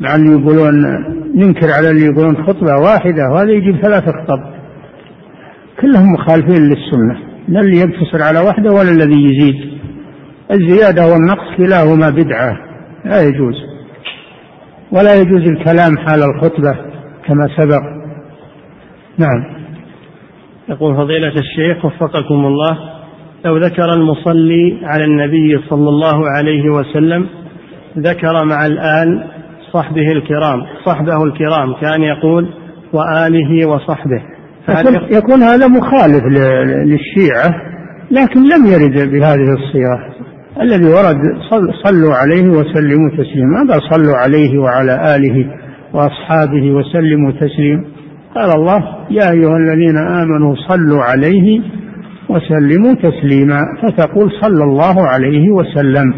[0.00, 0.74] مع اللي يقولون
[1.34, 4.40] ننكر على اللي يقولون خطبة واحدة وهذا يجيب ثلاث خطب.
[5.80, 7.18] كلهم مخالفين للسنة.
[7.48, 9.80] لا اللي يقتصر على واحدة ولا الذي يزيد.
[10.50, 12.56] الزيادة والنقص كلاهما بدعة.
[13.04, 13.69] لا يجوز.
[14.92, 16.72] ولا يجوز الكلام حال الخطبة
[17.26, 17.82] كما سبق.
[19.18, 19.60] نعم.
[20.68, 22.78] يقول فضيلة الشيخ وفقكم الله
[23.44, 27.26] لو ذكر المصلي على النبي صلى الله عليه وسلم
[27.98, 29.24] ذكر مع الآل
[29.72, 32.48] صحبه الكرام صحبه الكرام كان يقول
[32.92, 34.22] وآله وصحبه.
[35.10, 36.24] يكون هذا مخالف
[36.86, 37.54] للشيعة
[38.10, 40.29] لكن لم يرد بهذه الصيغة
[40.60, 41.16] الذي ورد
[41.84, 43.58] صلوا عليه وسلموا تسليما.
[43.70, 45.46] قال صلوا عليه وعلى آله
[45.94, 47.84] وأصحابه وسلموا تسليما؟
[48.34, 48.80] قال الله
[49.10, 51.60] يا أيها الذين آمنوا صلوا عليه
[52.28, 53.60] وسلموا تسليما.
[53.82, 56.14] فتقول صلى الله عليه وسلم.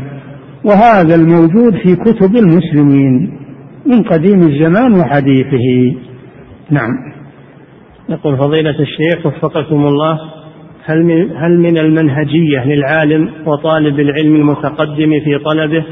[0.64, 3.38] وهذا الموجود في كتب المسلمين
[3.86, 5.96] من قديم الزمان وحديثه.
[6.70, 6.92] نعم.
[8.08, 10.18] يقول فضيلة الشيخ وفقكم الله.
[10.84, 15.84] هل من هل من المنهجية للعالم وطالب العلم المتقدم في طلبه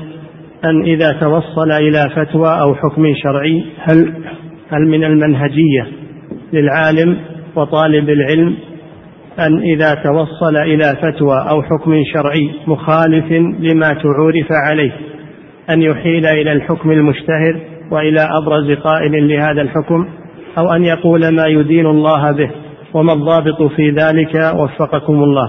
[0.64, 4.14] أن إذا توصل إلى فتوى أو حكم شرعي؟ هل
[4.70, 5.86] هل من المنهجية
[6.53, 7.16] للعالم
[7.57, 8.57] وطالب العلم
[9.38, 14.93] أن إذا توصل إلى فتوى أو حكم شرعي مخالف لما تعورف عليه
[15.70, 17.61] أن يحيل إلى الحكم المشتهر
[17.91, 20.09] وإلى أبرز قائل لهذا الحكم
[20.59, 22.51] أو أن يقول ما يدين الله به؟
[22.95, 25.49] وما الضابط في ذلك؟ وفقكم الله.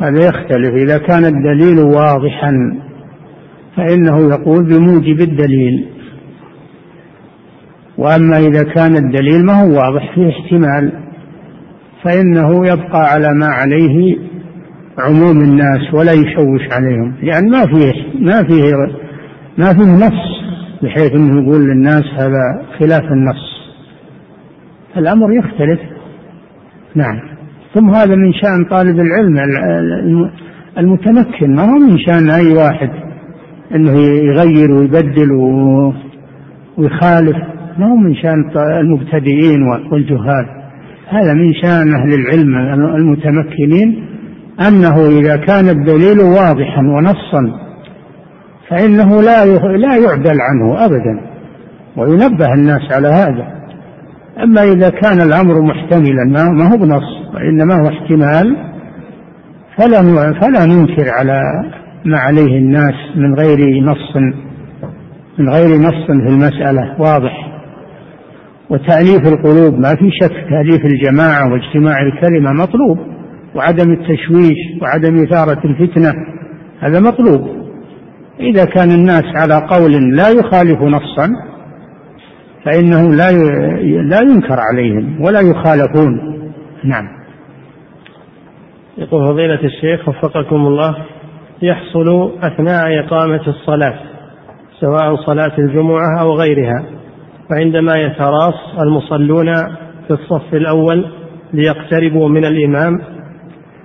[0.00, 2.52] هذا يختلف إذا كان الدليل واضحا
[3.76, 5.88] فإنه يقول بموجب الدليل.
[7.98, 10.92] وأما إذا كان الدليل ما هو واضح فيه احتمال
[12.02, 14.16] فإنه يبقى على ما عليه
[14.98, 17.14] عموم الناس ولا يشوش عليهم.
[17.22, 18.74] لأن ما فيه ما فيه
[19.58, 20.36] ما فيه نص
[20.82, 23.45] بحيث إنه يقول للناس هذا خلاف النص.
[24.98, 25.80] الأمر يختلف.
[26.94, 27.20] نعم.
[27.74, 29.38] ثم هذا من شأن طالب العلم
[30.78, 31.54] المتمكن.
[31.54, 32.90] ما هو من شأن أي واحد؟
[33.74, 35.32] أنه يغير ويبدل
[36.78, 37.36] ويخالف.
[37.78, 38.44] ما هو من شأن
[38.80, 40.46] المبتدئين والجهال؟
[41.08, 42.56] هذا من شأن أهل العلم
[42.96, 44.06] المتمكنين
[44.68, 47.66] أنه إذا كان الدليل واضحا ونصا
[48.68, 51.20] فإنه لا لا يعدل عنه أبدا.
[51.96, 53.56] وينبه الناس على هذا.
[54.42, 58.56] أما إذا كان الأمر محتملا ما هو بنص وإنما هو احتمال
[59.78, 60.02] فلا
[60.40, 61.40] فلا ننكر على
[62.04, 64.16] ما عليه الناس من غير نص
[65.38, 67.46] من غير نص في المسألة واضح.
[68.70, 72.98] وتأليف القلوب ما في شك تأليف الجماعة واجتماع الكلمة مطلوب
[73.54, 76.12] وعدم التشويش وعدم إثارة الفتنة
[76.80, 77.48] هذا مطلوب.
[78.40, 81.28] إذا كان الناس على قول لا يخالف نصا
[82.66, 83.30] فإنه لا
[84.02, 86.36] لا ينكر عليهم ولا يخالفون.
[86.84, 87.08] نعم.
[88.98, 90.96] يقول فضيلة الشيخ وفقكم الله
[91.62, 93.94] يحصل أثناء إقامة الصلاة
[94.80, 96.84] سواء صلاة الجمعة أو غيرها
[97.50, 99.54] وعندما يتراص المصلون
[100.06, 101.06] في الصف الأول
[101.52, 103.00] ليقتربوا من الإمام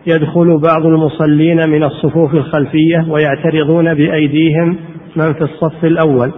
[0.08, 4.78] يدخل بعض المصلين من الصفوف الخلفية ويعترضون بأيديهم
[5.16, 6.32] من في الصف الأول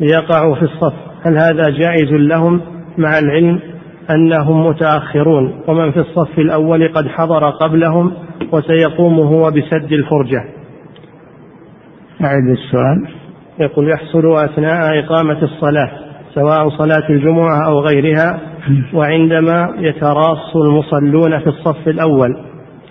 [0.00, 0.94] ليقعوا في الصف.
[1.28, 2.60] هل هذا جائز لهم
[2.98, 3.60] مع العلم
[4.10, 8.12] أنهم متأخرون ومن في الصف الأول قد حضر قبلهم
[8.52, 10.44] وسيقوم هو بسد الفرجة؟
[12.24, 13.08] أعد السؤال.
[13.60, 15.90] يقول يحصل أثناء إقامة الصلاة
[16.34, 18.40] سواء صلاة الجمعة أو غيرها
[18.94, 22.36] وعندما يتراص المصلون في الصف الأول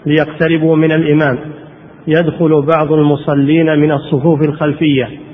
[0.05, 1.39] ليقتربوا من الإمام
[2.07, 5.26] يدخل بعض المصلين من الصفوف الخلفية.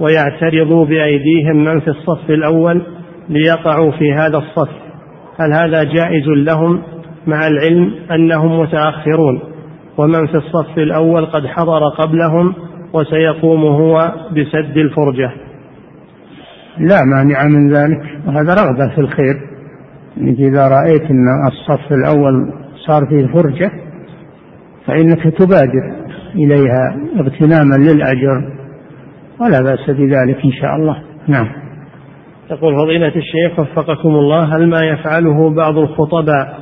[0.00, 2.82] ويعترض بأيديهم من في الصف الأول
[3.28, 4.70] ليقعوا في هذا الصف.
[5.40, 6.82] هل هذا جائز لهم
[7.26, 9.40] مع العلم أنهم متأخرون؟
[9.98, 12.54] ومن في الصف الأول قد حضر قبلهم
[12.92, 15.32] وسيقوم هو بسد الفرجة.
[16.78, 19.34] لا مانع من ذلك وهذا رغبة في الخير.
[20.20, 22.52] انك إذا رأيت إن الصف الأول
[22.86, 23.70] صار فيه فرجه
[24.86, 25.94] فإنك تبادر
[26.34, 28.59] إليها اغتناما للأجر.
[29.40, 31.02] ولا بأس بذلك إن شاء الله.
[31.28, 31.46] نعم.
[32.50, 36.58] يقول فضيلة الشيخ وفقكم الله هل ما يفعله بعض الخطباء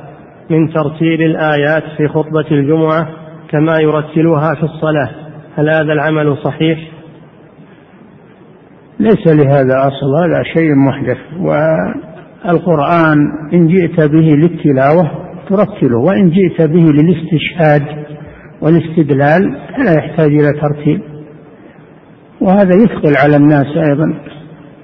[0.49, 3.07] من ترتيل الآيات في خطبة الجمعة
[3.49, 5.09] كما يرتلها في الصلاة؟
[5.55, 6.79] هل هذا العمل صحيح؟
[8.99, 11.17] ليس لهذا أصل هذا شيء محدث.
[12.45, 13.17] والقرآن
[13.53, 15.11] إن جئت به للتلاوة
[15.49, 18.05] ترتله وإن جئت به للاستشهاد
[18.61, 21.01] والاستدلال فلا يحتاج إلى ترتيل.
[22.41, 24.19] وهذا يثقل على الناس أيضا.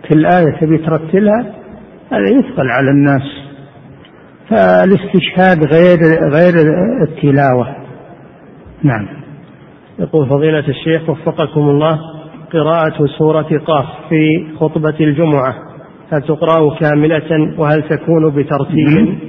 [0.10, 1.53] كل آية تبي ترتلها
[2.12, 3.22] هذا يثقل على الناس.
[4.49, 5.99] فالاستشهاد غير
[6.34, 6.53] غير
[7.01, 7.76] التلاوة.
[8.84, 9.08] نعم.
[9.99, 11.99] يقول فضيلة الشيخ وفقكم الله
[12.53, 15.56] قراءة سورة قاف في خطبة الجمعة
[16.12, 19.20] هل تقرأ كاملة وهل تكون بترتيب؟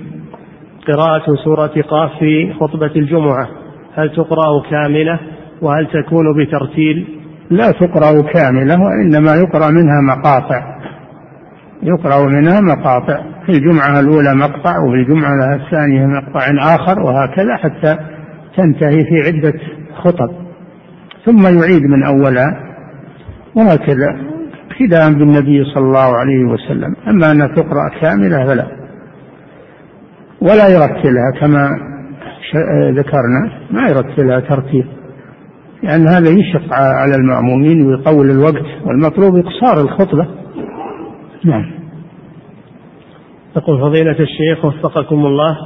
[0.88, 3.48] قراءة سورة قاف في خطبة الجمعة
[3.94, 5.18] هل تقرأ كاملة
[5.62, 7.15] وهل تكون بترتيل؟
[7.50, 10.76] لا تقرأ كاملة وإنما يقرأ منها مقاطع.
[11.82, 13.22] يقرأ منها مقاطع.
[13.46, 17.98] في الجمعة الأولى مقطع وفي الجمعة الثانية مقطع آخر وهكذا حتى
[18.56, 19.60] تنتهي في عدة
[19.94, 20.30] خطب.
[21.24, 22.62] ثم يعيد من أولها
[23.54, 24.16] وهكذا.
[24.70, 26.96] اقتداء بالنبي صلى الله عليه وسلم.
[27.08, 28.66] أما أنها تقرأ كاملة فلا.
[30.40, 31.70] ولا يرتلها كما
[32.90, 34.86] ذكرنا ما يرتلها ترتيب
[35.86, 40.26] لأن هذا يشق على المأمومين ويطول الوقت والمطلوب إقصار الخطبة.
[41.44, 41.64] نعم.
[43.56, 45.56] يقول فضيلة الشيخ وفقكم الله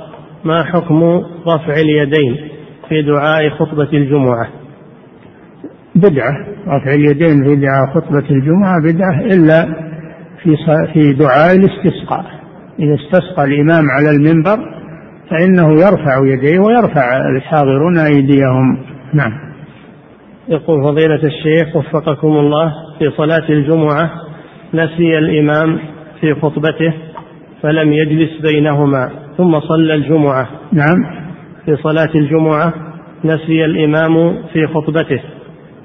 [0.45, 1.03] ما حكم
[1.47, 2.37] رفع اليدين
[2.89, 4.49] في دعاء خطبة الجمعة؟
[5.95, 6.33] بدعة.
[6.69, 9.65] رفع اليدين في دعاء خطبة الجمعة بدعة إلا
[10.43, 10.57] في
[10.93, 12.25] في دعاء الاستسقاء.
[12.79, 14.59] إذا استسقى الإمام على المنبر
[15.31, 18.79] فإنه يرفع يديه ويرفع الحاضرون أيديهم.
[19.15, 19.50] نعم.
[20.51, 24.11] يقول فضيلة الشيخ وفقكم الله في صلاة الجمعة
[24.75, 25.79] نسي الإمام
[26.21, 26.95] في خطبته
[27.63, 30.49] فلم يجلس بينهما ثم صلى الجمعة.
[30.73, 30.97] نعم.
[31.67, 32.75] في صلاة الجمعة
[33.25, 35.21] نسي الإمام في خطبته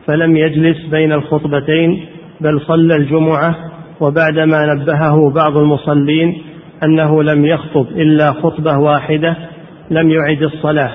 [0.05, 2.05] فلم يجلس بين الخطبتين
[2.41, 3.55] بل صلى الجمعة
[4.01, 6.41] وبعدما نبهه بعض المصلين
[6.83, 9.35] أنه لم يخطب إلا خطبة واحدة
[9.91, 10.91] لم يعد الصلاة.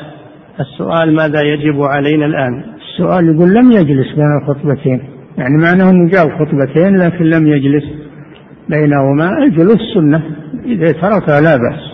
[0.60, 5.00] السؤال ماذا يجب علينا الآن؟ السؤال يقول لم يجلس بين الخطبتين
[5.38, 7.84] يعني معناه إنه جاء خطبتين لكن لم يجلس
[8.68, 9.38] بينهما.
[9.44, 10.22] الجلوس سنة
[10.64, 11.90] إذا تركها لا بأس.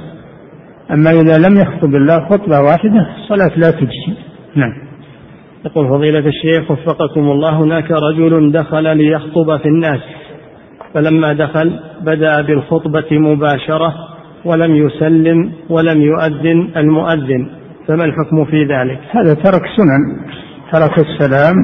[0.91, 4.17] أما إذا لم يخطب الا خطبة واحدة الصلاة لا تجزي.
[4.57, 4.73] نعم.
[5.67, 10.01] يقول فضيلة الشيخ وفقكم الله هناك رجل دخل ليخطب في الناس
[10.95, 13.95] فلما دخل بدأ بالخطبة مباشرة
[14.45, 17.49] ولم يسلم ولم يؤذن المؤذن
[17.89, 20.27] فما الحكم في ذلك؟ هذا ترك سنن.
[20.73, 21.55] ترك السلام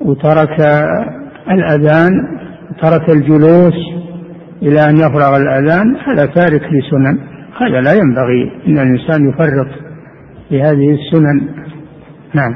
[0.00, 0.60] وترك
[1.50, 2.10] الأذان
[2.82, 3.74] ترك الجلوس
[4.62, 7.18] إلى أن يفرغ الأذان هذا تارك لسنن.
[7.60, 9.68] هذا لا ينبغي أن الإنسان يفرط
[10.48, 11.48] في هذه السنن.
[12.34, 12.52] نعم.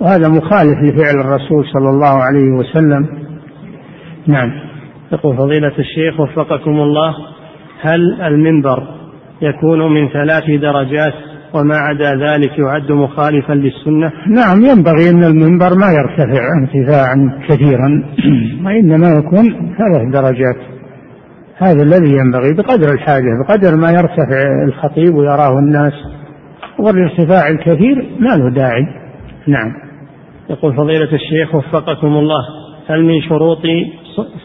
[0.00, 3.08] وهذا مخالف لفعل الرسول صلى الله عليه وسلم.
[4.26, 4.52] نعم.
[5.12, 7.14] يقول فضيلة الشيخ وفقكم الله
[7.80, 8.82] هل المنبر
[9.42, 11.14] يكون من ثلاث درجات؟
[11.56, 14.12] وما عدا ذلك يعد مخالفا للسنة.
[14.28, 18.02] نعم ينبغي أن المنبر ما يرتفع ارتفاعا كثيرا
[18.64, 20.56] وإنما يكون ثلاث درجات.
[21.56, 25.92] هذا الذي ينبغي بقدر الحاجة بقدر ما يرتفع الخطيب ويراه الناس
[26.78, 28.86] والارتفاع الكثير ما له داعي.
[29.46, 29.72] نعم.
[30.50, 32.42] يقول فضيلة الشيخ وفقكم الله
[32.88, 33.62] هل من شروط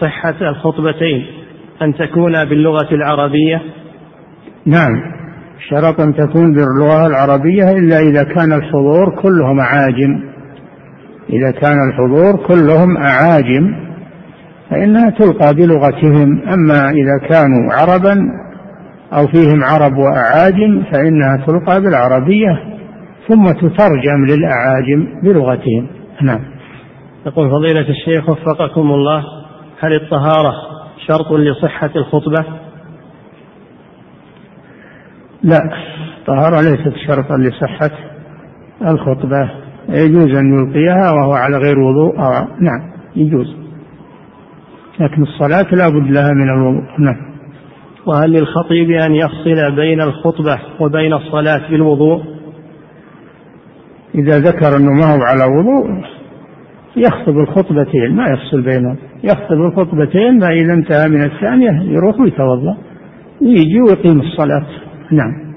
[0.02, 1.26] صحة الخطبتين
[1.82, 3.62] أن تكون باللغة العربية؟
[4.66, 5.21] نعم.
[5.70, 10.32] شرط أن تكون باللغة العربية إلا إذا كان الحضور كلهم أعاجم
[11.30, 13.76] إذا كان الحضور كلهم أعاجم
[14.70, 16.42] فإنها تلقى بلغتهم.
[16.48, 18.16] أما إذا كانوا عربا
[19.14, 22.60] أو فيهم عرب وأعاجم فإنها تلقى بالعربية
[23.28, 25.88] ثم تترجم للأعاجم بلغتهم.
[26.22, 26.40] نعم.
[27.26, 29.24] يقول فضيلة الشيخ وفقكم الله
[29.80, 30.54] هل الطهارة
[31.08, 32.46] شرط لصحة الخطبة؟
[35.44, 35.58] لا
[36.20, 37.92] الطهارة ليست شرطا لصحة
[38.88, 39.52] الخطبة.
[39.90, 42.20] يجوز أن يلقيها وهو على غير وضوء.
[42.20, 42.32] أو
[42.62, 43.56] نعم يجوز.
[45.00, 46.84] لكن الصلاة لا بد لها من الوضوء.
[47.00, 47.32] نعم.
[48.06, 52.22] وهل للخطيب أن يفصل بين الخطبة وبين الصلاة بالوضوء؟
[54.16, 56.04] إذا ذكر أنه ما هو على وضوء
[56.96, 58.98] يخطب الخطبتين ما يفصل بينهم.
[59.24, 62.78] يخطب الخطبتين فإذا انتهى من الثانية يروح ويتوضأ.
[63.42, 64.66] يجي ويقيم الصلاة.
[65.12, 65.52] نعم.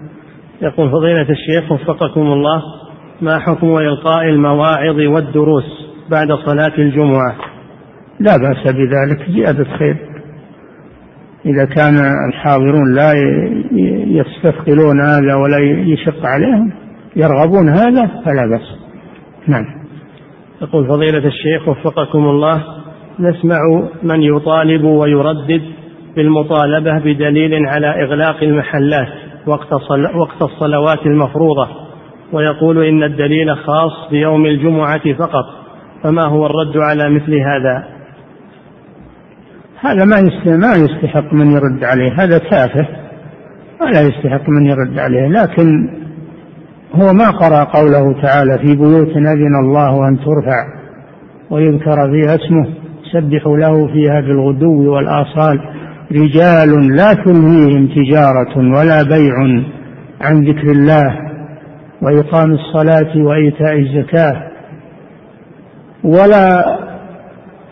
[0.62, 2.62] يقول فضيلة الشيخ وفقكم الله
[3.20, 5.64] ما حكم إلقاء المواعظ والدروس
[6.10, 7.34] بعد صلاة الجمعة؟
[8.20, 9.96] لا بأس بذلك زيادة خير.
[11.46, 11.94] إذا كان
[12.28, 13.12] الحاضرون لا
[14.06, 15.58] يستثقلون هذا ولا
[15.92, 16.72] يشق عليهم
[17.16, 18.78] يرغبون هذا فلا بأس.
[19.46, 19.64] نعم.
[20.62, 22.64] يقول فضيلة الشيخ وفقكم الله
[23.20, 23.58] نسمع
[24.02, 25.62] من يطالب ويردد
[26.16, 29.23] بالمطالبة بدليل على إغلاق المحلات.
[29.46, 29.72] وقت,
[30.14, 31.68] وقت الصلوات المفروضة
[32.32, 35.44] ويقول إن الدليل خاص بيوم الجمعة فقط
[36.02, 37.84] فما هو الرد على مثل هذا؟
[39.80, 42.88] هذا ما ما يستحق من يرد عليه هذا تافه
[43.80, 45.88] ولا يستحق من يرد عليه لكن
[46.94, 50.64] هو ما قرأ قوله تعالى في بيوت أذن الله أن ترفع
[51.50, 52.66] ويذكر فيها اسمه
[53.12, 55.60] سبحوا له فيها بالغدو والآصال
[56.14, 59.34] رجال لا تلهيهم تجارة ولا بيع
[60.20, 61.04] عن ذكر الله
[62.02, 64.50] وإقام الصلاة وإيتاء الزكاة.
[66.04, 66.64] ولا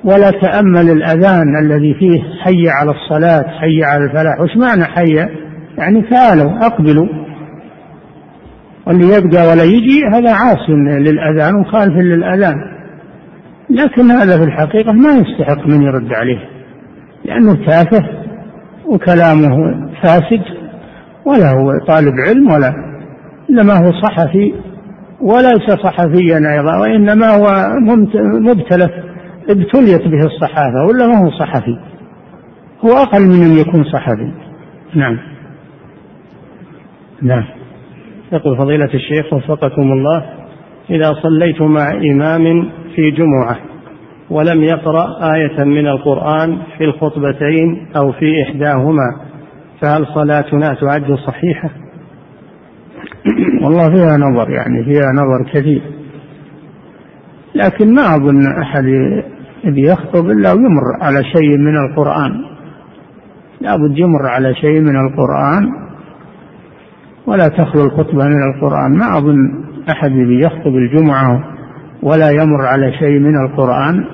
[0.05, 4.41] ولا تأمل الأذان الذي فيه حي على الصلاة حي على الفلاح.
[4.41, 5.15] وش معنى حي؟
[5.79, 7.09] يعني تعالوا أقبلوا.
[8.87, 12.55] واللي يبقى ولا يجي هذا عاص للأذان وخالف للأذان.
[13.71, 16.39] لكن هذا في الحقيقة ما يستحق من يرد عليه
[17.25, 18.22] لأنه تافه.
[18.87, 19.57] وكلامه
[20.03, 20.43] فاسد
[21.27, 22.73] ولا هو طالب علم ولا
[23.51, 24.55] إنما هو صحفي
[25.21, 27.69] وليس صحفيا أيضا وإنما هو
[28.41, 28.89] مبتلى
[29.49, 31.79] ابتليت به الصحافة ولا ما هو صحفي؟
[32.85, 34.33] هو أقل من أن يكون صحفي.
[34.95, 35.19] نعم.
[37.23, 37.45] نعم.
[38.33, 40.25] يقول فضيلة الشيخ وفقكم الله
[40.91, 43.72] إذا صليت مع إمام في جمعة
[44.33, 49.17] ولم يقرأ آية من القرآن في الخطبتين أو في إحداهما
[49.81, 51.71] فهل صلاتنا تعد صحيحة؟
[53.63, 55.83] والله فيها نظر يعني فيها نظر كثير.
[57.55, 58.85] لكن ما أظن أحد
[59.65, 62.33] يخطب إلا ويمر على شيء من القرآن.
[63.61, 65.69] لابد يمر على شيء من القرآن
[67.27, 68.99] ولا تخلو الخطبة من القرآن.
[68.99, 71.45] ما أظن أحد يخطب الجمعة
[72.03, 74.05] ولا يمر على شيء من القرآن.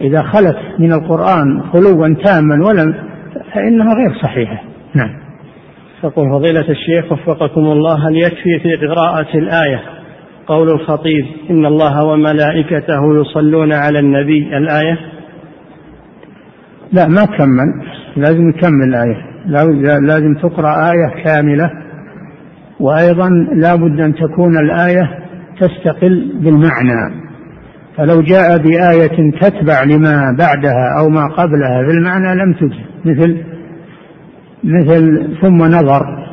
[0.00, 2.94] إذا خلت من القرآن خلوا تاما ولم
[3.54, 4.62] فإنها غير صحيحة.
[4.94, 5.10] نعم.
[6.04, 9.80] يقول فضيلة الشيخ وفقكم الله هل يكفي في قراءة الآية
[10.46, 14.98] قول الخطيب إن الله وملائكته يصلون على النبي؟ الآية؟
[16.92, 17.84] لا ما كمل
[18.16, 19.28] لازم يكمل الآية.
[20.00, 21.70] لازم تقرأ آية كاملة.
[22.80, 25.18] وأيضا لا بد أن تكون الآية
[25.60, 27.27] تستقل بالمعنى.
[27.98, 32.84] فلو جاء بآية تتبع لما بعدها أو ما قبلها في المعنى لم تجد.
[33.04, 33.44] مثل
[34.64, 36.28] مثل ثم نظر.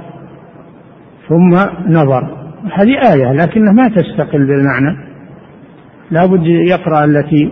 [1.30, 1.56] ثم
[1.88, 2.24] نظر.
[2.74, 4.98] هذه آية لكنها ما تستقل بالمعنى.
[6.12, 7.52] لا بد يقرأ التي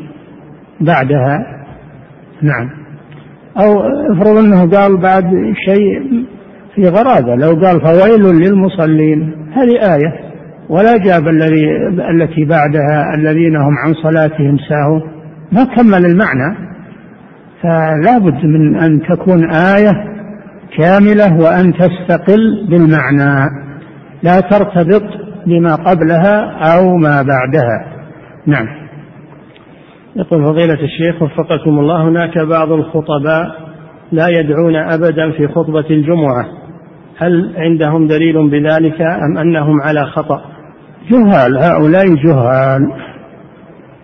[0.81, 1.39] بعدها.
[2.41, 2.69] نعم.
[3.57, 3.81] أو
[4.13, 6.25] افرض أنه قال بعد شيء
[6.75, 7.35] في غرابة.
[7.35, 9.33] لو قال فويل للمصلين.
[9.53, 10.32] هذه آية.
[10.69, 11.65] ولا جاب الذي
[12.09, 15.01] التي بعدها الذين هم عن صلاتهم ساهون.
[15.51, 16.57] ما كمل المعنى.
[17.61, 19.91] فلا بد من أن تكون آية
[20.77, 23.49] كاملة وأن تستقل بالمعنى.
[24.23, 25.03] لا ترتبط
[25.47, 26.41] بما قبلها
[26.75, 27.85] أو ما بعدها.
[28.47, 28.67] نعم.
[30.15, 33.45] يقول فضيلة الشيخ وفقكم الله هناك بعض الخطباء
[34.11, 36.45] لا يدعون أبدا في خطبة الجمعة.
[37.17, 40.52] هل عندهم دليل بذلك أم أنهم على خطأ؟
[41.11, 42.81] جهال هؤلاء جهال.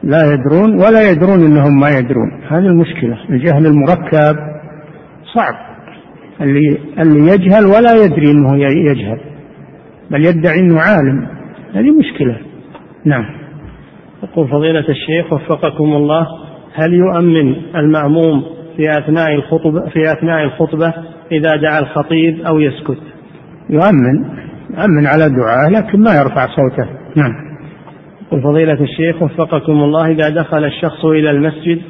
[0.03, 2.43] لا يدرون ولا يدرون إنهم ما يدرون.
[2.49, 3.17] هذه المشكلة.
[3.29, 4.35] الجهل المركب
[5.35, 5.53] صعب.
[6.41, 8.57] اللي اللي يجهل ولا يدري إنه
[8.91, 9.19] يجهل.
[10.11, 11.27] بل يدعي إنه عالم.
[11.73, 12.37] هذه مشكلة.
[13.05, 13.25] نعم.
[14.23, 16.27] يقول فضيلة الشيخ وفقكم الله
[16.73, 18.43] هل يؤمن المأموم
[18.77, 20.93] في أثناء الخطبة في أثناء الخطبة
[21.31, 23.01] إذا دعا الخطيب أو يسكت؟
[23.69, 24.48] يؤمن.
[24.69, 26.89] يؤمن على دعاء لكن ما يرفع صوته.
[27.15, 27.49] نعم.
[28.31, 31.81] قل فضيلة الشيخ وفقكم الله إذا دخل الشخص إلى المسجد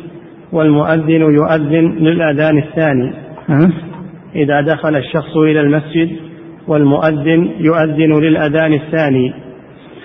[0.51, 3.13] والمؤذن يؤذن للأذان الثاني.
[3.49, 3.71] أه؟
[4.35, 6.09] إذا دخل الشخص إلى المسجد
[6.67, 9.33] والمؤذن يؤذن للأذان الثاني.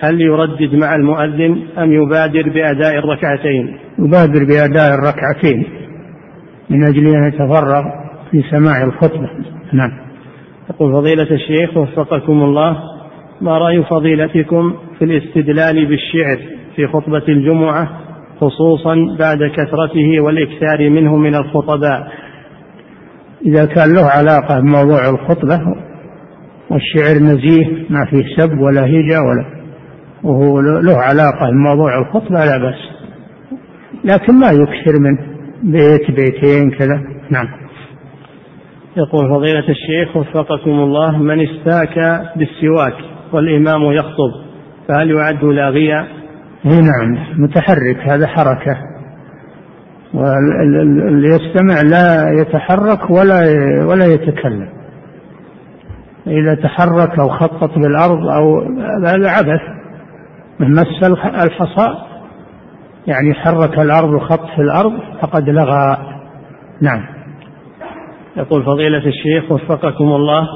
[0.03, 5.63] هل يردد مع المؤذن أم يبادر بأداء الركعتين؟ يبادر بأداء الركعتين
[6.69, 7.83] من أجل أن يتفرغ
[8.31, 9.29] في سماع الخطبة.
[9.73, 10.04] نعم.
[10.69, 12.77] يقول فضيلة الشيخ وفقكم الله
[13.41, 16.39] ما رأي فضيلتكم في الاستدلال بالشعر
[16.75, 17.89] في خطبة الجمعة
[18.39, 22.07] خصوصا بعد كثرته والإكثار منه من الخطباء؟
[23.45, 25.61] إذا كان له علاقة بموضوع الخطبة
[26.69, 29.45] والشعر نزيه ما فيه سب ولا هجة ولا
[30.23, 32.95] وهو له علاقة بموضوع الخطبة لا بأس.
[34.03, 35.19] لكن ما يكثر منه
[35.63, 37.03] بيت بيتين كذا.
[37.29, 37.64] نعم.
[38.97, 42.95] يقول فضيلة الشيخ وفقكم الله من استاك بالسواك
[43.33, 44.31] والإمام يخطب
[44.87, 46.07] فهل يعد لاغيا؟
[46.65, 48.77] نعم متحرك هذا حركة.
[50.13, 53.39] واللي يستمع لا يتحرك ولا
[53.89, 54.69] ولا يتكلم.
[56.27, 58.61] إذا تحرك أو خطط بالأرض أو
[59.05, 59.61] هذا عبث.
[60.59, 61.95] من مس الحصى
[63.07, 65.97] يعني حرك الأرض وخط في الأرض فقد لغى.
[66.81, 67.14] نعم.
[68.37, 70.47] يقول فضيلة الشيخ وفقكم الله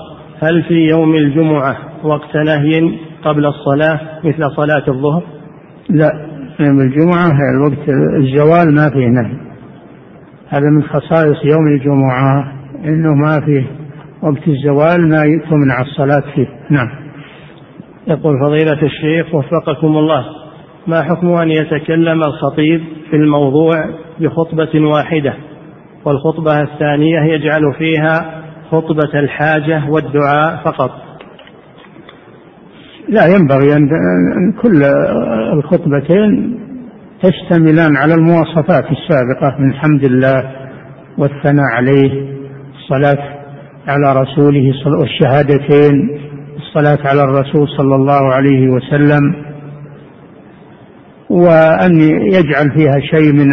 [0.44, 2.92] هل في يوم الجمعة وقت نهي
[3.24, 5.24] قبل الصلاة مثل صلاة الظهر؟
[5.90, 6.12] لا
[6.60, 9.50] يوم الجمعة الوقت الزوال ما فيه نهي.
[10.50, 12.54] هذا من خصائص يوم الجمعة
[12.86, 13.68] إنه ما فيه
[14.24, 16.48] وقت الزوال ما تمنع الصلاة فيه.
[16.70, 16.90] نعم.
[18.08, 20.26] يقول فضيلة الشيخ وفقكم الله
[20.88, 23.86] ما حكم أن يتكلم الخطيب في الموضوع
[24.20, 25.34] بخطبة واحدة؟
[26.06, 30.92] والخطبة الثانية يجعل فيها خطبة الحاجة والدعاء فقط.
[33.10, 33.90] لا ينبغي أن
[34.62, 34.84] كل
[35.54, 36.60] الخطبتين
[37.24, 40.52] تشتملان على المواصفات السابقة من حمد الله
[41.18, 42.12] والثناء عليه
[42.76, 43.40] الصلاة
[43.88, 46.20] على رسوله والشهادتين
[46.58, 49.50] الصلاة على الرسول صلى الله عليه وسلم.
[51.30, 52.02] وأن
[52.34, 53.48] يجعل فيها شيء من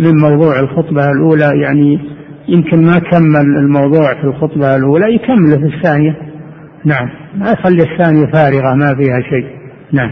[0.00, 2.00] من موضوع الخطبة الأولى يعني
[2.48, 6.16] يمكن ما كمل الموضوع في الخطبة الأولى يكمله في الثانية.
[6.84, 7.08] نعم.
[7.34, 9.46] ما يخلي الثانية فارغة ما فيها شيء.
[9.92, 10.10] نعم.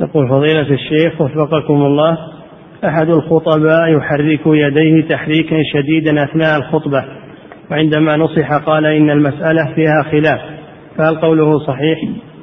[0.00, 2.18] يقول فضيلة الشيخ وفقكم الله
[2.84, 7.04] أحد الخطباء يحرك يديه تحريكا شديدا أثناء الخطبة
[7.70, 10.40] وعندما نصح قال إن المسألة فيها خلاف.
[10.98, 11.98] فهل قوله صحيح؟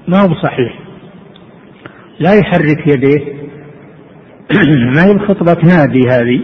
[0.08, 0.80] ما هو صحيح.
[2.20, 3.49] لا يحرك يديه.
[4.96, 6.42] ما هي بخطبة نادي هذه؟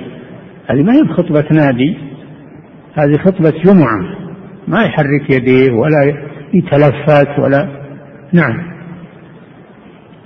[0.68, 1.98] هذه ما هي بخطبة نادي
[2.94, 4.00] هذه خطبة جمعة.
[4.68, 6.14] ما يحرك يديه ولا
[6.54, 7.70] يتلفت ولا
[8.34, 8.76] نعم.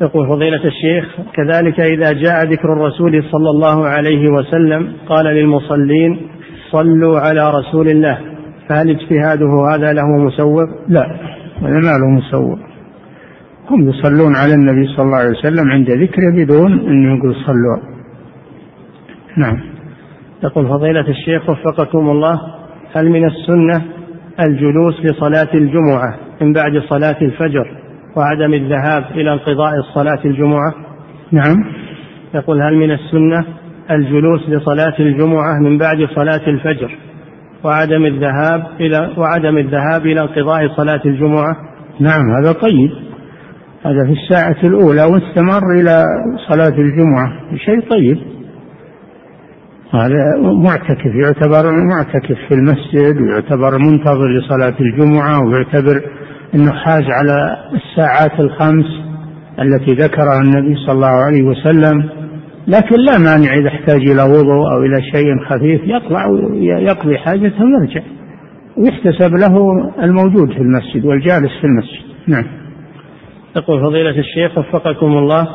[0.02, 6.22] يقول فضيلة الشيخ كذلك إذا جاء ذكر الرسول صلى الله عليه وسلم قال للمصلين
[6.72, 8.20] صلوا على رسول الله.
[8.70, 11.06] فهل اجتهاده هذا له مسوغ؟ لا
[11.62, 12.69] هذا ما له مسوغ.
[13.72, 17.78] هم يصلون على النبي صلى الله عليه وسلم عند ذكره بدون أن يقول صلوا.
[19.38, 19.62] نعم.
[20.44, 22.40] يقول فضيلة الشيخ وفقكم الله
[22.96, 23.86] هل من السنة
[24.40, 27.66] الجلوس لصلاة الجمعة من بعد صلاة الفجر
[28.18, 30.74] وعدم الذهاب إلى انقضاء الصلاة الجمعة؟
[31.32, 31.56] نعم.
[32.36, 33.46] يقول هل من السنة
[33.92, 36.98] الجلوس لصلاة الجمعة من بعد صلاة الفجر
[37.64, 41.56] وعدم الذهاب إلى وعدم الذهاب إلى انقضاء صلاة الجمعة؟
[42.00, 42.92] نعم هذا طيب.
[43.86, 46.04] هذا في الساعة الأولى واستمر إلى
[46.50, 47.32] صلاة الجمعة.
[47.66, 48.18] شيء طيب.
[49.94, 56.02] هذا معتكف يعتبر معتكف في المسجد ويعتبر منتظر لصلاة الجمعة ويعتبر
[56.56, 58.86] أنه حاز على الساعات الخمس
[59.60, 62.10] التي ذكرها النبي صلى الله عليه وسلم.
[62.68, 68.02] لكن لا مانع إذا احتاج إلى وضوء أو إلى شيء خفيف يطلع ويقضي حاجته ويرجع.
[68.78, 69.56] ويحتسب له
[70.04, 72.04] الموجود في المسجد والجالس في المسجد.
[72.28, 72.46] نعم.
[73.56, 75.48] يقول فضيلة الشيخ وفقكم الله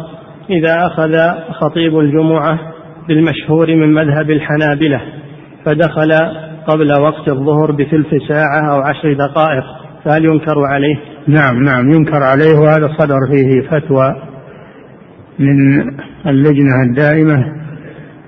[0.50, 1.16] إذا أخذ
[1.52, 2.58] خطيب الجمعة
[3.08, 5.00] بالمشهور من مذهب الحنابلة
[5.64, 6.12] فدخل
[6.66, 9.64] قبل وقت الظهر بثلث ساعة أو عشر دقائق
[10.04, 10.96] فهل ينكر عليه؟
[11.28, 14.16] نعم نعم ينكر عليه وهذا صدر فيه فتوى
[15.38, 15.80] من
[16.26, 17.44] اللجنة الدائمة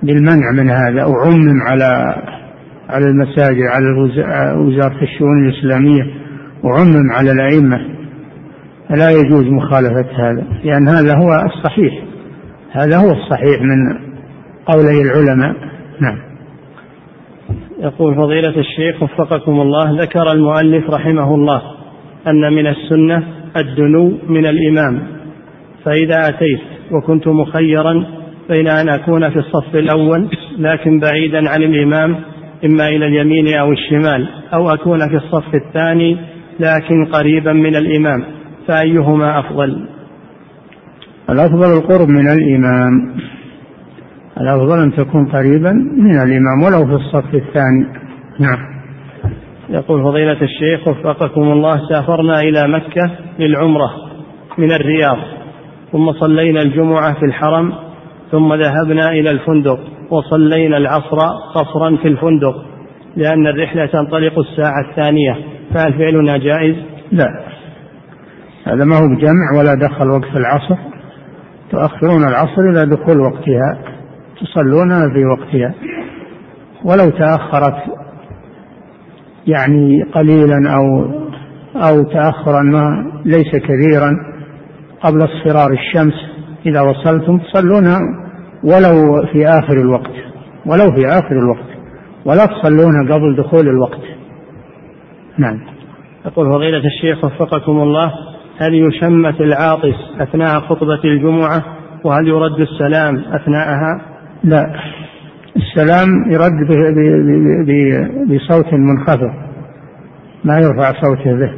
[0.02, 2.14] بالمنع من هذا أو عمم على
[2.88, 3.86] على المساجد على
[4.56, 6.02] وزارة الشؤون الإسلامية
[6.64, 7.95] وعمم على الأئمة
[8.88, 12.02] فلا يجوز مخالفة هذا لأن هذا هو الصحيح.
[12.72, 13.98] هذا هو الصحيح من
[14.66, 15.54] قولي العلماء.
[16.00, 16.18] نعم.
[17.78, 21.62] يقول فضيلة الشيخ وفقكم الله ذكر المؤلف رحمه الله
[22.26, 23.22] أن من السنة
[23.56, 25.02] الدنو من الإمام.
[25.84, 26.60] فإذا أتيت
[26.92, 28.06] وكنت مخيرا
[28.48, 32.16] بين أن أكون في الصف الأول لكن بعيدا عن الإمام
[32.64, 36.16] إما إلى اليمين أو الشمال أو أكون في الصف الثاني
[36.60, 38.35] لكن قريبا من الإمام.
[38.66, 39.88] فأيهما أفضل؟
[41.30, 43.16] الأفضل القرب من الإمام.
[44.40, 47.86] الأفضل أن تكون قريبا من الإمام ولو في الصف الثاني.
[48.40, 48.76] نعم.
[49.68, 53.90] يقول فضيلة الشيخ وفقكم الله سافرنا إلى مكة للعمرة
[54.58, 55.18] من الرياض
[55.92, 57.72] ثم صلينا الجمعة في الحرم
[58.30, 59.78] ثم ذهبنا إلى الفندق
[60.10, 61.18] وصلينا العصر
[61.54, 62.54] قصرا في الفندق
[63.16, 65.36] لأن الرحلة تنطلق الساعة الثانية.
[65.74, 66.76] فهل فعلنا جائز؟
[67.12, 67.55] لا.
[68.66, 70.76] هذا ما هو بجمع ولا دخل وقت العصر.
[71.70, 73.78] تؤخرون العصر إلى دخول وقتها
[74.40, 75.74] تصلون في وقتها.
[76.84, 77.76] ولو تأخرت
[79.46, 81.10] يعني قليلا أو
[81.76, 84.10] أو تأخرا ما ليس كثيرا
[85.00, 86.14] قبل اصفرار الشمس
[86.66, 87.86] إذا وصلتم تصلون
[88.64, 90.14] ولو في آخر الوقت
[90.66, 91.76] ولو في آخر الوقت
[92.24, 94.00] ولا تصلون قبل دخول الوقت.
[95.38, 95.60] نعم.
[96.26, 98.12] يقول فضيلة الشيخ وفقكم الله
[98.60, 101.64] هل يشمت العاطس أثناء خطبة الجمعة؟
[102.04, 104.00] وهل يرد السلام أثناءها؟
[104.44, 104.74] لا.
[105.56, 106.52] السلام يرد
[108.28, 109.30] بصوت منخفض.
[110.44, 111.52] ما يرفع صوته به.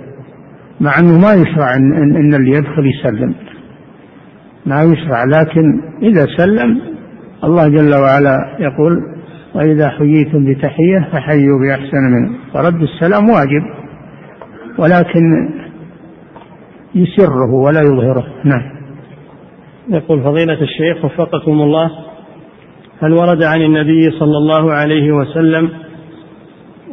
[0.81, 3.35] مع أنه ما يشرع إن, إن اللي يدخل يسلم.
[4.67, 6.81] ما يشرع لكن إذا سلم
[7.45, 9.03] الله جل وعلا يقول
[9.55, 12.31] وإذا حييتم بتحية فحيوا بأحسن منه.
[12.55, 13.63] فرد السلام واجب.
[14.79, 15.49] ولكن
[16.95, 18.25] يسره ولا يظهره.
[18.45, 18.79] نعم.
[19.89, 21.91] يقول فضيلة الشيخ وفقكم الله
[23.03, 25.71] هل ورد عن النبي صلى الله عليه وسلم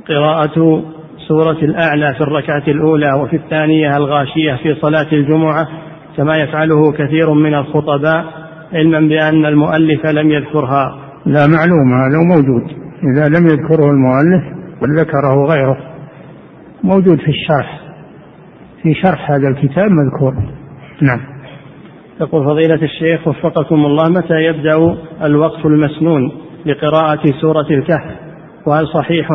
[0.10, 0.84] قراءة
[1.28, 5.68] سورة الأعلى في الركعة الأولى وفي الثانية الغاشية في صلاة الجمعة؟
[6.18, 8.26] كما يفعله كثير من الخطباء
[8.74, 10.96] علما بأن المؤلف لم يذكرها.
[11.26, 12.64] لا معلوم هذا موجود.
[13.14, 14.44] إذا لم يذكره المؤلف
[14.82, 15.78] بل ذكره غيره.
[16.84, 17.85] موجود في الشرح.
[18.86, 20.34] في شرح هذا الكتاب مذكور.
[21.02, 21.20] نعم.
[22.22, 26.32] يقول فضيلة الشيخ وفقكم الله متى يبدأ الوقف المسنون
[26.66, 28.16] لقراءة سورة الكهف؟
[28.68, 29.28] وهل صحيح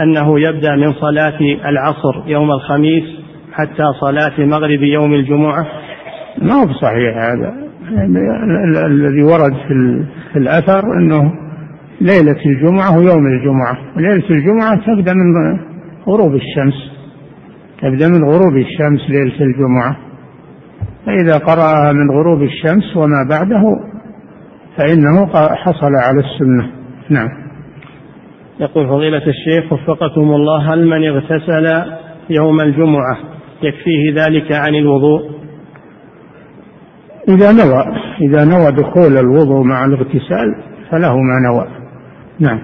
[0.00, 3.04] أنه يبدأ من صلاة العصر يوم الخميس
[3.52, 5.66] حتى صلاة مغرب يوم الجمعة؟
[6.42, 7.54] ما هو صحيح هذا.
[8.86, 9.54] الذي ورد
[10.32, 11.32] في الأثر أنه
[12.00, 13.78] ليلة الجمعة ويوم الجمعة.
[13.96, 15.58] ليلة الجمعة تبدأ من
[16.08, 16.95] غروب الشمس.
[17.86, 19.96] تبدأ من غروب الشمس ليلة الجمعة.
[21.06, 23.62] فإذا قرأها من غروب الشمس وما بعده
[24.76, 26.70] فإنه حصل على السنة.
[27.10, 27.28] نعم.
[28.60, 31.92] يقول فضيلة الشيخ وفقكم الله هل من اغتسل
[32.30, 33.18] يوم الجمعة
[33.62, 35.20] يكفيه ذلك عن الوضوء؟
[37.28, 37.84] إذا نوى
[38.20, 41.66] إذا نوى دخول الوضوء مع الاغتسال فله ما نوى.
[42.40, 42.60] نعم.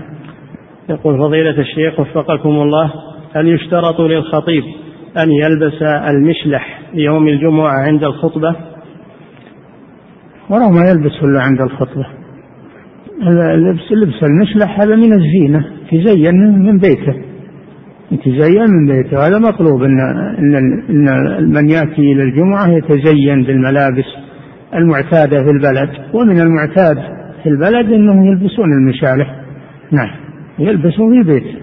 [0.89, 2.93] يقول فضيلة الشيخ وفقكم الله
[3.35, 4.81] هل يشترط للخطيب
[5.18, 8.56] أن يلبس المشلح يوم الجمعة عند الخطبة؟
[10.51, 12.06] ولو ما يلبس إلا عند الخطبة.
[13.56, 17.14] لبس لبس المشلح هذا من الزينة تزين من بيته.
[18.10, 19.26] يتزين من بيته.
[19.26, 20.01] هذا مطلوب ان
[20.39, 20.55] ان
[20.90, 24.06] إن من يأتي إلى الجمعة يتزين بالملابس
[24.74, 25.90] المعتادة في البلد.
[26.14, 26.97] ومن المعتاد
[27.43, 29.36] في البلد إنهم يلبسون المشالح.
[29.93, 30.10] نعم
[30.59, 31.59] يلبسون في بيته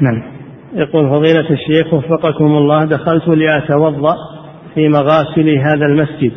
[0.00, 0.35] نعم.
[0.74, 4.14] يقول فضيلة الشيخ وفقكم الله دخلت لأتوضأ
[4.74, 6.32] في مغاسل هذا المسجد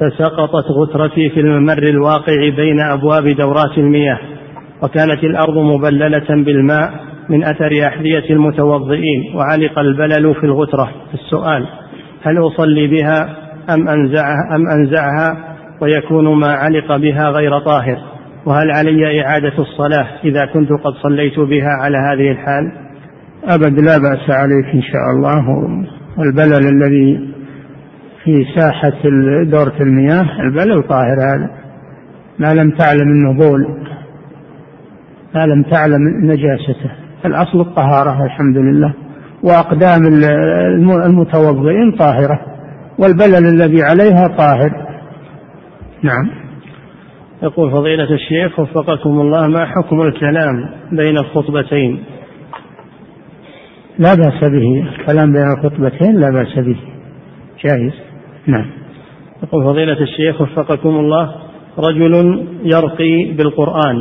[0.00, 4.18] فسقطت غترتي في الممر الواقع بين أبواب دورات المياه
[4.82, 6.90] وكانت الأرض مبللة بالماء
[7.28, 10.90] من أثر أحذية المتوضئين وعلق البلل في الغترة.
[11.14, 11.66] السؤال
[12.22, 13.36] هل أصلي بها
[13.70, 17.98] أم أنزعها, أم أنزعها ويكون ما علق بها غير طاهر؟
[18.46, 22.83] وهل علي إعادة الصلاة إذا كنت قد صليت بها على هذه الحال؟
[23.48, 25.48] أبد لا بأس عليك إن شاء الله.
[26.18, 27.34] والبلل الذي
[28.24, 29.00] في ساحة
[29.44, 31.50] دورة المياه البلل طاهر هذا.
[32.38, 33.66] ما لم تعلم انه بول
[35.34, 36.90] ما لم تعلم نجاسته.
[37.26, 38.94] الأصل الطهارة الحمد لله.
[39.42, 40.00] وأقدام
[41.06, 42.40] المتوضئين طاهرة.
[42.98, 44.70] والبلل الذي عليها طاهر.
[46.02, 46.30] نعم.
[47.42, 52.04] يقول فضيلة الشيخ وفقكم الله ما حكم الكلام بين الخطبتين؟
[53.98, 54.86] لا بأس به.
[54.98, 56.76] الكلام بين الخطبتين لا بأس به.
[57.64, 57.92] جائز
[58.46, 58.66] نعم.
[59.42, 61.34] يقول فضيلة الشيخ وفقكم الله
[61.78, 63.96] رجل يرقي بالقرآن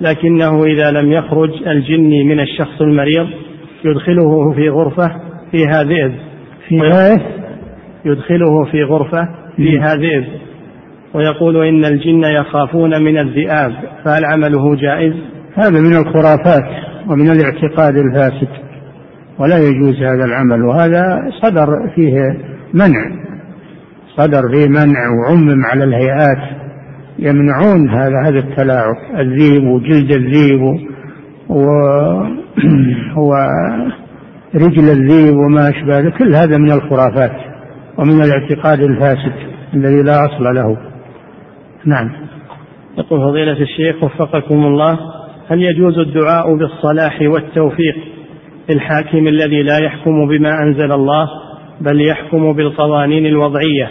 [0.00, 3.26] لكنه إذا لم يخرج الجني من الشخص المريض
[3.84, 5.10] يدخله في غرفة
[5.50, 6.14] فيها ذئب.
[6.68, 7.12] فيها
[8.04, 10.24] يدخله في غرفة فيها ذئب.
[11.14, 13.72] ويقول إن الجن يخافون من الذئاب
[14.04, 15.14] فهل عمله جائز؟
[15.54, 16.70] هذا من الخرافات
[17.08, 18.69] ومن الاعتقاد الفاسد.
[19.40, 20.64] ولا يجوز هذا العمل.
[20.64, 22.14] وهذا صدر فيه
[22.74, 23.20] منع
[24.16, 26.60] صدر فيه منع وعمم على الهيئات
[27.18, 30.60] يمنعون هذا هذا التلاعب الذيب وجلد الذيب
[31.48, 31.64] و
[33.28, 37.32] ورجل الذيب وما أشبه كل هذا من الخرافات
[37.98, 39.32] ومن الاعتقاد الفاسد
[39.74, 40.76] الذي لا أصل له.
[41.86, 42.10] نعم.
[42.98, 44.98] يقول فضيلة الشيخ وفقكم الله
[45.48, 47.96] هل يجوز الدعاء بالصلاح والتوفيق
[48.68, 51.26] للحاكم الذي لا يحكم بما أنزل الله
[51.80, 53.88] بل يحكم بالقوانين الوضعية.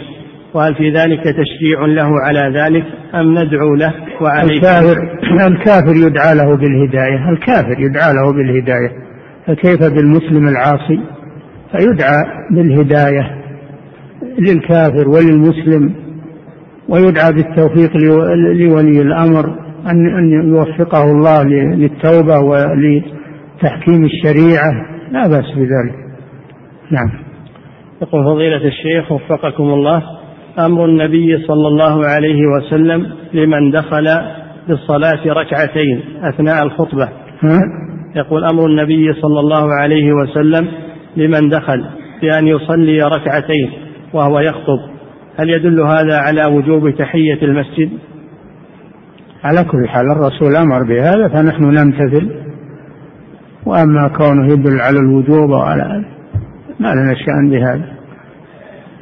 [0.54, 2.84] وهل في ذلك تشجيع له على ذلك
[3.14, 4.96] أم ندعو له وعليه؟ الكافر
[5.46, 7.30] الكافر يدعى له بالهداية.
[7.30, 8.90] الكافر يدعى له بالهداية.
[9.46, 11.00] فكيف بالمسلم العاصي؟
[11.72, 13.40] فيدعى بالهداية
[14.38, 15.94] للكافر وللمسلم
[16.88, 19.44] ويدعى بالتوفيق لولي الأمر
[19.90, 21.44] أن يوفقه الله
[21.74, 22.38] للتوبة
[23.62, 24.72] ولتحكيم الشريعة
[25.10, 25.94] لا بأس بذلك.
[26.90, 27.10] نعم.
[28.02, 30.02] يقول فضيلة الشيخ وفقكم الله
[30.58, 34.04] أمر النبي صلى الله عليه وسلم لمن دخل
[34.68, 37.08] بالصلاة ركعتين أثناء الخطبة.
[37.42, 37.60] ها؟
[38.16, 40.68] يقول أمر النبي صلى الله عليه وسلم
[41.16, 41.84] لمن دخل
[42.22, 43.70] بأن يصلي ركعتين
[44.12, 44.80] وهو يخطب.
[45.38, 47.90] هل يدل هذا على وجوب تحية المسجد؟
[49.44, 52.49] على كل حال الرسول أمر بهذا فنحن نمتثل.
[53.66, 56.04] وأما كونه يدل على الوجوب وعلى
[56.80, 57.92] ما لنا شأن بهذا.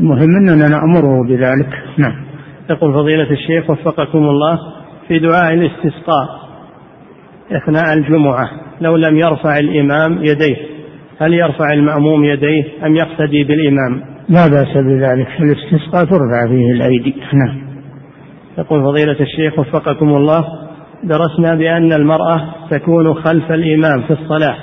[0.01, 1.68] المهم أننا نأمره بذلك.
[1.98, 2.28] نعم.
[2.70, 4.59] يقول فضيلة الشيخ وفقكم الله
[5.09, 6.28] في دعاء الاستسقاء
[7.52, 10.56] أثناء الجمعة لو لم يرفع الإمام يديه
[11.20, 15.28] هل يرفع المأموم يديه أم يقتدي بالإمام؟ لا بأس بذلك.
[15.40, 17.14] الاستسقاء ترفع فيه الأيدي.
[17.32, 17.68] نعم.
[18.59, 20.44] يقول فضيلة الشيخ وفقكم الله
[21.04, 24.56] درسنا بأن المرأة تكون خلف الإمام في الصلاة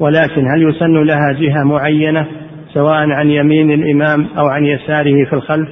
[0.00, 2.26] ولكن هل يسن لها جهة معينة
[2.74, 5.68] سواء عن يمين الإمام أو عن يساره في الخلف؟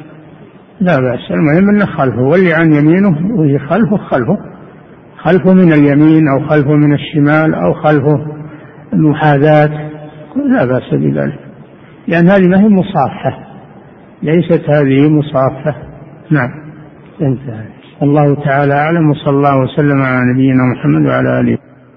[0.81, 4.37] لا بأس المهم أنه خلفه واللي عن يمينه وهي خلفه خلفه.
[5.17, 8.27] خلفه من اليمين أو خلفه من الشمال أو خلفه
[8.93, 9.91] المحاذاة
[10.37, 11.39] لا بأس بذلك.
[12.09, 13.39] لأن هذه ما هي مصافحة
[14.23, 15.77] ليست هذه مصافحة.
[16.31, 16.51] نعم.
[17.23, 17.74] انتهى.
[18.05, 21.59] الله تعالى أعلم وصلى الله وسلم على نبينا محمد وعلى آله